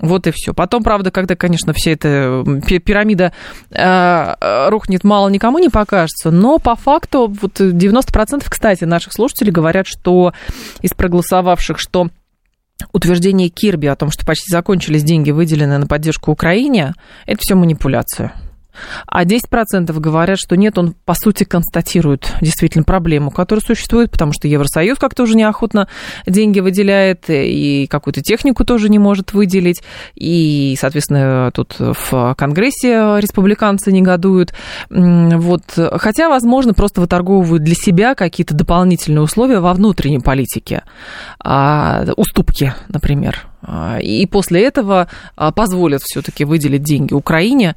[0.00, 0.52] Вот и все.
[0.52, 3.32] Потом, правда, когда, конечно, вся эта пирамида
[3.70, 6.30] э, рухнет, мало никому не покажется.
[6.32, 10.32] Но по факту вот 90%, кстати, наших слушателей говорят, что
[10.82, 12.08] из проголосовавших, что
[12.92, 16.94] утверждение Кирби о том, что почти закончились деньги, выделенные на поддержку Украине,
[17.26, 18.34] это все манипуляция.
[19.06, 24.48] А 10% говорят, что нет, он, по сути, констатирует действительно проблему, которая существует, потому что
[24.48, 25.88] Евросоюз как-то уже неохотно
[26.26, 29.82] деньги выделяет, и какую-то технику тоже не может выделить,
[30.14, 34.52] и, соответственно, тут в Конгрессе республиканцы негодуют.
[34.90, 35.62] Вот.
[35.76, 40.82] Хотя, возможно, просто выторговывают для себя какие-то дополнительные условия во внутренней политике,
[41.42, 43.46] а, уступки, например.
[43.66, 47.76] А, и после этого а, позволят все-таки выделить деньги Украине,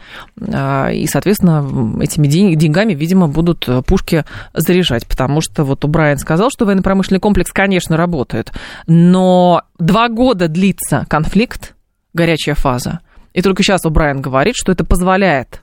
[0.53, 6.49] а, и, соответственно, этими деньгами, видимо, будут пушки заряжать, потому что вот у Брайан сказал,
[6.51, 8.51] что военно-промышленный комплекс, конечно, работает,
[8.85, 11.75] но два года длится конфликт,
[12.13, 12.99] горячая фаза,
[13.33, 15.61] и только сейчас у Брайан говорит, что это позволяет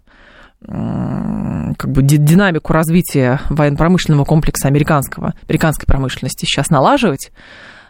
[0.66, 7.33] как бы динамику развития военно-промышленного комплекса американского, американской промышленности сейчас налаживать.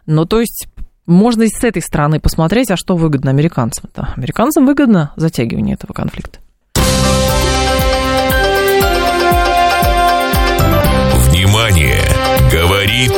[0.06, 0.66] Ну, то есть
[1.06, 3.90] можно и с этой стороны посмотреть, а что выгодно американцам.
[3.94, 6.38] Да, американцам выгодно затягивание этого конфликта.
[11.28, 12.00] Внимание!
[12.50, 13.12] Говорит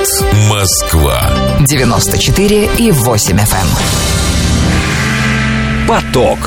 [0.49, 1.31] Москва.
[1.67, 3.37] 94 и 8 FM.
[3.37, 3.67] Эм.
[5.89, 6.39] Поток.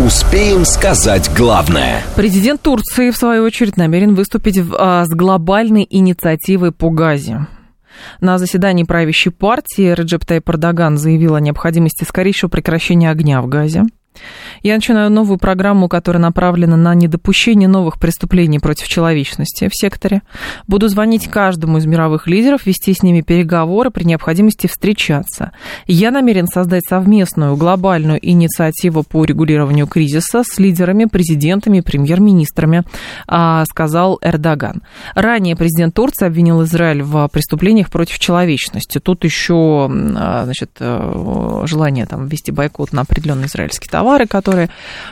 [0.00, 2.02] Успеем сказать главное.
[2.14, 7.48] Президент Турции, в свою очередь, намерен выступить а, с глобальной инициативой по газе.
[8.20, 13.84] На заседании правящей партии Реджеп Тайп Эрдоган заявил о необходимости скорейшего прекращения огня в Газе.
[14.62, 20.22] Я начинаю новую программу, которая направлена на недопущение новых преступлений против человечности в секторе.
[20.66, 25.52] Буду звонить каждому из мировых лидеров, вести с ними переговоры, при необходимости встречаться.
[25.86, 32.82] Я намерен создать совместную глобальную инициативу по регулированию кризиса с лидерами, президентами, премьер-министрами,
[33.26, 34.82] а, сказал Эрдоган.
[35.14, 38.98] Ранее президент Турции обвинил Израиль в преступлениях против человечности.
[38.98, 44.70] Тут еще а, значит, э, желание там, ввести бойкот на определенный израильский товары, которые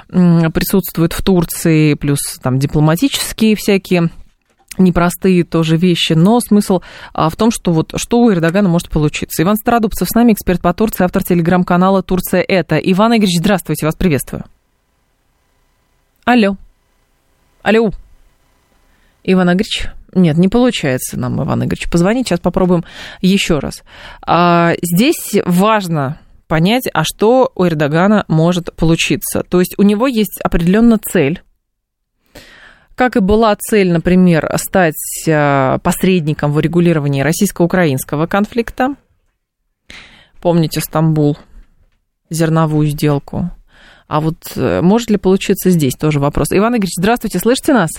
[0.09, 4.11] присутствуют в Турции, плюс там дипломатические всякие
[4.79, 6.83] непростые тоже вещи, но смысл
[7.15, 9.43] а, в том, что вот что у Эрдогана может получиться.
[9.43, 12.77] Иван Стародубцев с нами, эксперт по Турции, автор телеграм-канала «Турция это».
[12.77, 14.45] Иван Игоревич, здравствуйте, вас приветствую.
[16.25, 16.57] Алло.
[17.63, 17.91] Алло.
[19.25, 19.89] Иван Игоревич?
[20.15, 22.29] Нет, не получается нам, Иван Игоревич, позвонить.
[22.29, 22.85] Сейчас попробуем
[23.23, 23.83] еще раз.
[24.23, 29.43] А, здесь важно понять, а что у Эрдогана может получиться.
[29.43, 31.43] То есть у него есть определенная цель,
[32.95, 34.95] как и была цель, например, стать
[35.29, 38.95] а, посредником в урегулировании российско-украинского конфликта.
[40.41, 41.37] Помните Стамбул,
[42.31, 43.51] зерновую сделку.
[44.09, 46.53] А вот э, может ли получиться здесь тоже вопрос.
[46.53, 47.91] Иван Игоревич, здравствуйте, слышите нас?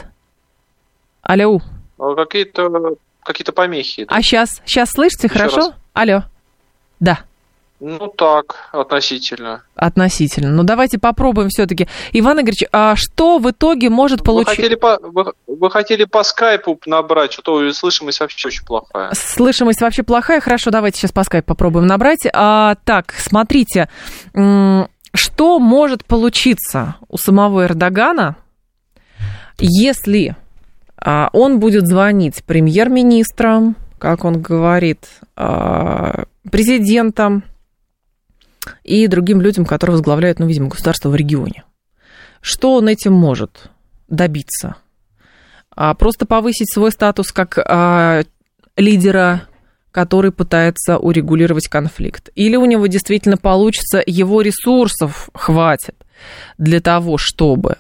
[1.22, 1.60] Алло.
[1.98, 4.06] Ну, какие-то какие помехи.
[4.08, 5.58] А сейчас, сейчас слышите, Еще хорошо?
[5.58, 5.74] Раз.
[5.93, 6.24] Алло.
[7.02, 7.20] Да.
[7.80, 9.64] Ну так, относительно.
[9.76, 10.50] Относительно.
[10.50, 11.88] Ну давайте попробуем все-таки.
[12.12, 14.50] Иван Игоревич, а что в итоге может получить?
[14.50, 19.12] Вы хотели по, вы, вы хотели по скайпу набрать, что-то слышимость вообще очень плохая.
[19.14, 20.42] Слышимость вообще плохая.
[20.42, 22.28] Хорошо, давайте сейчас по скайпу попробуем набрать.
[22.34, 23.90] А, так, смотрите,
[25.14, 28.38] что может получиться у самого Эрдогана,
[29.60, 30.36] если
[31.00, 35.06] а, он будет звонить премьер-министрам, как он говорит,
[35.36, 37.44] а, президентам,
[38.84, 41.63] и другим людям, которые возглавляют, ну, видимо, государство в регионе.
[42.41, 43.70] Что он этим может
[44.07, 44.78] добиться?
[45.76, 48.24] А просто повысить свой статус как а,
[48.76, 49.43] лидера,
[49.91, 52.30] который пытается урегулировать конфликт?
[52.36, 55.95] Или у него действительно получится, его ресурсов хватит
[56.57, 57.78] для того, чтобы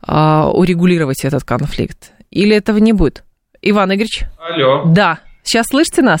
[0.00, 2.12] а, урегулировать этот конфликт?
[2.30, 3.24] Или этого не будет?
[3.62, 4.24] Иван Игоревич?
[4.38, 4.84] Алло.
[4.86, 5.20] Да.
[5.42, 6.20] Сейчас слышите нас?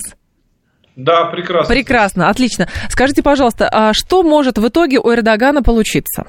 [0.96, 1.74] Да, прекрасно.
[1.74, 2.68] Прекрасно, отлично.
[2.88, 6.26] Скажите, пожалуйста, а что может в итоге у Эрдогана получиться?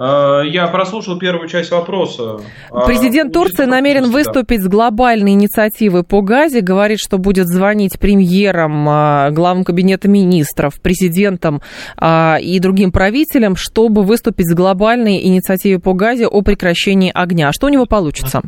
[0.00, 2.38] Я прослушал первую часть вопроса.
[2.70, 8.88] А Президент Турции намерен выступить с глобальной инициативой по Газе, говорит, что будет звонить премьерам,
[8.88, 11.62] а, главам кабинета министров, президентам
[11.96, 17.50] а, и другим правителям, чтобы выступить с глобальной инициативой по Газе о прекращении огня.
[17.52, 18.42] Что у него получится?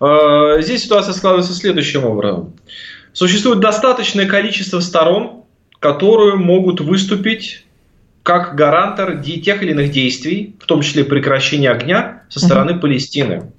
[0.00, 2.54] Э, здесь ситуация складывается следующим образом.
[3.12, 5.44] Существует достаточное количество сторон,
[5.78, 7.64] которые могут выступить
[8.22, 12.78] как гарантор тех или иных действий, в том числе прекращения огня со стороны.
[12.78, 13.52] Палестины.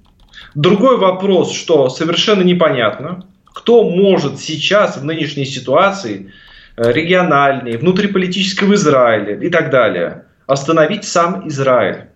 [0.55, 6.34] Другой вопрос, что совершенно непонятно, кто может сейчас в нынешней ситуации
[6.76, 12.07] э, региональной, внутриполитической в Израиле и так далее остановить сам Израиль.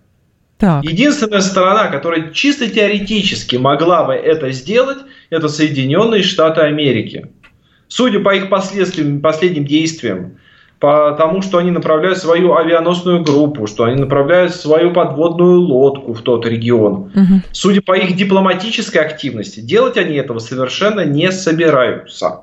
[0.62, 0.84] Так.
[0.84, 5.00] Единственная сторона, которая чисто теоретически могла бы это сделать,
[5.32, 7.32] это Соединенные Штаты Америки.
[7.88, 10.38] Судя по их последствиям, последним действиям,
[10.80, 16.46] потому что они направляют свою авианосную группу, что они направляют свою подводную лодку в тот
[16.46, 17.12] регион.
[17.16, 17.42] Угу.
[17.52, 22.42] Судя по их дипломатической активности, делать они этого совершенно не собираются.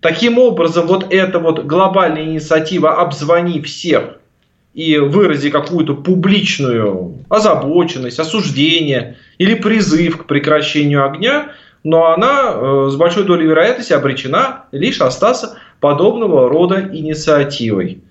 [0.00, 4.21] Таким образом, вот эта вот глобальная инициатива «Обзвони всех»,
[4.74, 11.52] и вырази какую-то публичную озабоченность, осуждение или призыв к прекращению огня,
[11.84, 18.02] но она э, с большой долей вероятности обречена лишь остаться подобного рода инициативой.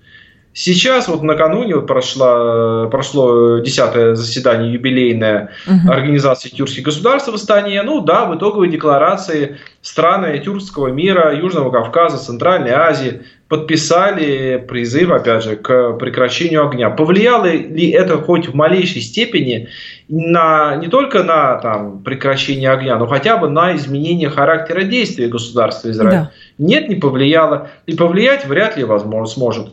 [0.54, 5.90] Сейчас, вот накануне вот прошло, прошло десятое заседание юбилейное угу.
[5.90, 7.82] Организации тюркских государств в Астане.
[7.82, 15.42] Ну да, в итоговой декларации страны тюркского мира, Южного Кавказа, Центральной Азии подписали призыв, опять
[15.42, 16.90] же, к прекращению огня.
[16.90, 19.68] Повлияло ли это хоть в малейшей степени
[20.08, 25.90] на, не только на там, прекращение огня, но хотя бы на изменение характера действия государства
[25.90, 26.12] Израиль?
[26.12, 26.30] Да.
[26.58, 27.70] Нет, не повлияло.
[27.86, 29.72] И повлиять вряд ли возможно сможет.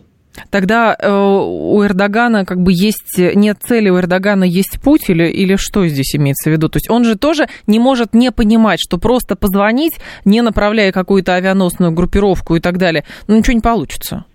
[0.50, 5.56] Тогда э, у Эрдогана как бы есть, нет цели, у Эрдогана есть путь или, или
[5.56, 6.70] что здесь имеется в виду?
[6.70, 11.36] То есть он же тоже не может не понимать, что просто позвонить, не направляя какую-то
[11.36, 14.26] авианосную группировку и так далее, ну ничего не получится.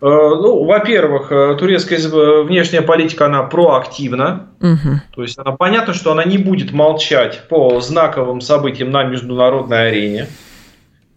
[0.00, 1.98] Э, ну, во-первых, э, турецкая
[2.42, 4.48] внешняя политика, она проактивна.
[4.60, 5.00] Угу.
[5.14, 10.26] То есть она понятно, что она не будет молчать по знаковым событиям на международной арене.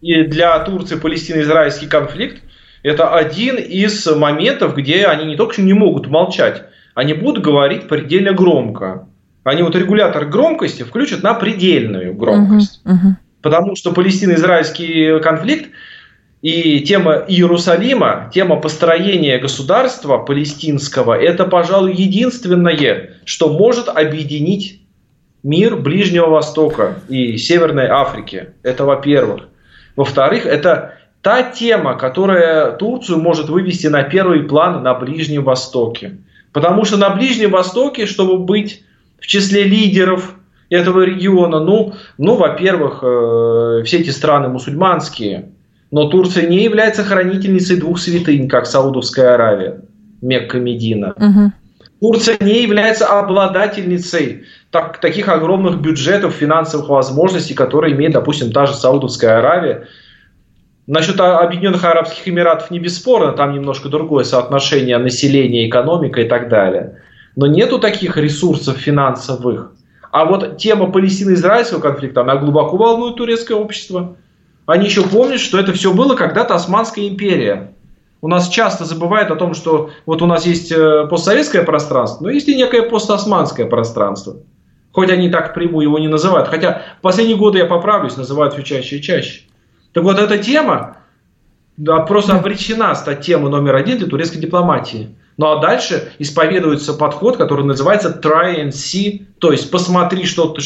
[0.02, 2.42] И для Турции палестино-израильский конфликт
[2.84, 6.64] это один из моментов, где они не только не могут молчать,
[6.96, 9.08] они будут говорить предельно громко.
[9.44, 12.82] Они вот регулятор громкости включат на предельную громкость.
[12.86, 13.14] Uh-huh, uh-huh.
[13.42, 15.72] Потому что палестино-израильский конфликт
[16.42, 24.82] и тема Иерусалима, тема построения государства палестинского, это, пожалуй, единственное, что может объединить
[25.44, 28.50] мир Ближнего Востока и Северной Африки.
[28.64, 29.48] Это во-первых.
[29.96, 36.18] Во-вторых, это та тема, которая Турцию может вывести на первый план на Ближнем Востоке.
[36.52, 38.84] Потому что на Ближнем Востоке, чтобы быть
[39.20, 40.36] в числе лидеров
[40.70, 41.60] этого региона.
[41.60, 45.50] Ну, ну во-первых, э, все эти страны мусульманские,
[45.92, 49.82] но Турция не является хранительницей двух святынь, как Саудовская Аравия,
[50.22, 51.14] Мекка, Медина.
[51.18, 51.52] Угу.
[52.02, 58.74] Турция не является обладательницей так, таких огромных бюджетов, финансовых возможностей, которые имеет, допустим, та же
[58.74, 59.88] Саудовская Аравия.
[60.88, 67.02] Насчет Объединенных Арабских Эмиратов не бесспорно, там немножко другое соотношение населения, экономика и так далее.
[67.36, 69.74] Но нету таких ресурсов финансовых.
[70.12, 74.18] А вот тема Палестино-Израильского конфликта, она глубоко волнует турецкое общество.
[74.66, 77.74] Они еще помнят, что это все было когда-то Османская империя.
[78.22, 82.30] У нас часто забывают о том, что вот у нас есть э, постсоветское пространство, но
[82.30, 84.38] есть и некое постосманское пространство.
[84.92, 86.48] Хоть они так прямую его не называют.
[86.50, 89.42] Хотя в последние годы я поправлюсь, называют все чаще и чаще.
[89.94, 90.98] Так вот, эта тема
[91.78, 95.16] да, просто обречена стать темой номер один для турецкой дипломатии.
[95.38, 100.62] Ну а дальше исповедуется подход, который называется try and see, то есть посмотри, что ты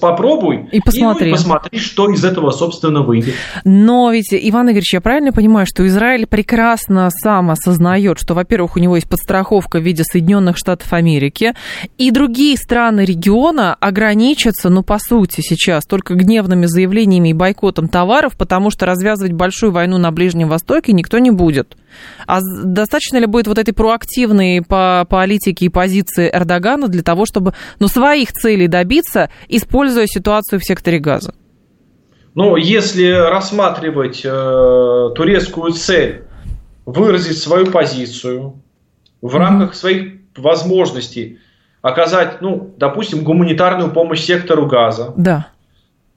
[0.00, 1.30] попробуй и посмотри.
[1.30, 3.34] и посмотри, что из этого собственно выйдет.
[3.64, 8.78] Но ведь Иван Игоревич, я правильно понимаю, что Израиль прекрасно сам осознает, что, во-первых, у
[8.78, 11.54] него есть подстраховка в виде Соединенных Штатов Америки,
[11.98, 18.36] и другие страны региона ограничатся, ну по сути сейчас только гневными заявлениями и бойкотом товаров,
[18.38, 21.76] потому что развязывать большую войну на Ближнем Востоке никто не будет.
[22.26, 27.54] А достаточно ли будет вот этой проактивной по политике и позиции Эрдогана для того, чтобы
[27.78, 27.88] ну,
[28.20, 31.34] своих целей добиться, используя ситуацию в секторе газа?
[32.34, 36.24] Ну, если рассматривать э, турецкую цель,
[36.86, 38.54] выразить свою позицию
[39.22, 41.38] в рамках своих возможностей,
[41.82, 45.48] оказать, ну, допустим, гуманитарную помощь сектору газа, да.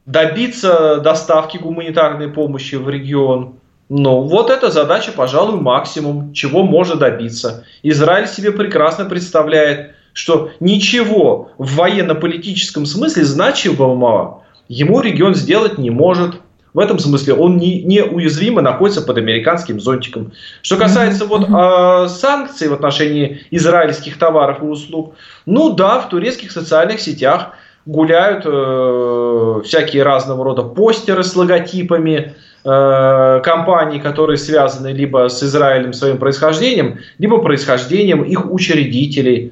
[0.05, 3.55] добиться доставки гуманитарной помощи в регион,
[3.89, 7.63] ну, вот эта задача, пожалуй, максимум, чего можно добиться.
[7.83, 16.35] Израиль себе прекрасно представляет, что ничего в военно-политическом смысле значимого ему регион сделать не может.
[16.73, 20.31] В этом смысле он не, неуязвимо находится под американским зонтиком.
[20.63, 25.13] Что касается вот э, санкций в отношении израильских товаров и услуг,
[25.45, 27.49] ну да, в турецких социальных сетях
[27.85, 32.33] гуляют э, всякие разного рода постеры с логотипами,
[32.65, 39.51] Э, компаний, которые связаны либо с Израилем своим происхождением, либо происхождением их учредителей.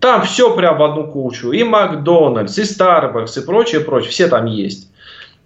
[0.00, 1.52] Там все прям в одну кучу.
[1.52, 4.10] И Макдональдс, и Starbucks, и прочее, прочее.
[4.10, 4.90] Все там есть.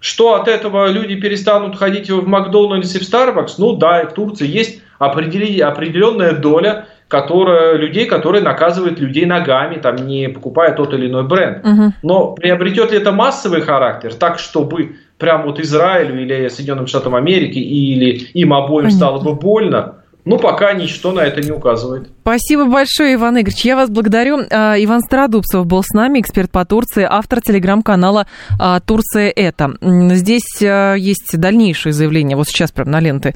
[0.00, 3.54] Что от этого люди перестанут ходить в Макдональдс и в Starbucks?
[3.58, 10.28] Ну да, в Турции есть определенная доля которая, людей, которые наказывают людей ногами, там, не
[10.28, 11.66] покупая тот или иной бренд.
[11.66, 11.92] Угу.
[12.04, 17.58] Но приобретет ли это массовый характер, так чтобы прям вот Израилю или Соединенным Штатам Америки
[17.58, 18.96] или им обоим Понятно.
[18.96, 22.10] стало бы больно, ну, пока ничто на это не указывает.
[22.20, 23.64] Спасибо большое, Иван Игоревич.
[23.64, 24.40] Я вас благодарю.
[24.50, 28.26] А, Иван Стародубцев был с нами, эксперт по Турции, автор телеграм-канала
[28.58, 29.72] а, «Турция это».
[29.80, 33.34] Здесь а, есть дальнейшие заявления, вот сейчас прям на ленты.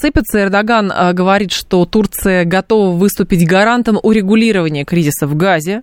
[0.00, 5.82] Сыпется, Эрдоган говорит, что Турция готова выступить гарантом урегулирования кризиса в Газе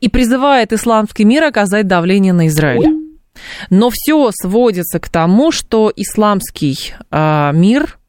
[0.00, 2.96] и призывает исламский мир оказать давление на Израиль.
[3.70, 7.99] Но все сводится к тому, что исламский мир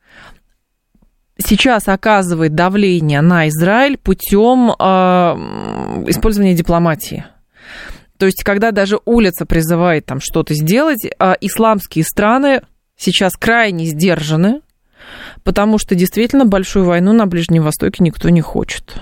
[1.41, 4.73] сейчас оказывает давление на Израиль путем э,
[6.07, 7.25] использования дипломатии.
[8.17, 12.61] То есть, когда даже улица призывает там что-то сделать, э, исламские страны
[12.95, 14.61] сейчас крайне сдержаны,
[15.43, 19.01] потому что действительно большую войну на Ближнем Востоке никто не хочет.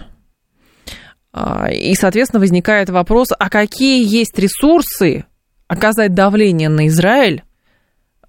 [1.72, 5.26] И, соответственно, возникает вопрос, а какие есть ресурсы
[5.68, 7.44] оказать давление на Израиль,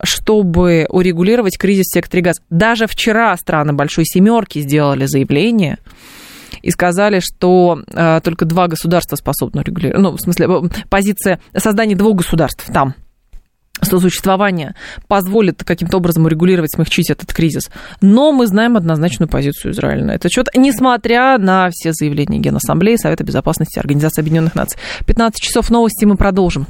[0.03, 2.41] чтобы урегулировать кризис в секторе газа.
[2.51, 5.79] Даже вчера страны Большой Семерки сделали заявление
[6.63, 10.03] и сказали, что э, только два государства способны регулировать.
[10.03, 12.95] Ну, в смысле, э, позиция создания двух государств там
[13.83, 14.75] существование
[15.09, 17.71] позволит каким-то образом урегулировать, смягчить этот кризис.
[18.01, 23.25] Но мы знаем однозначную позицию Израиля на этот счет, несмотря на все заявления Генассамблеи, Совета
[23.25, 24.79] Безопасности Организации Объединенных Наций.
[25.07, 26.67] 15 часов новости мы продолжим.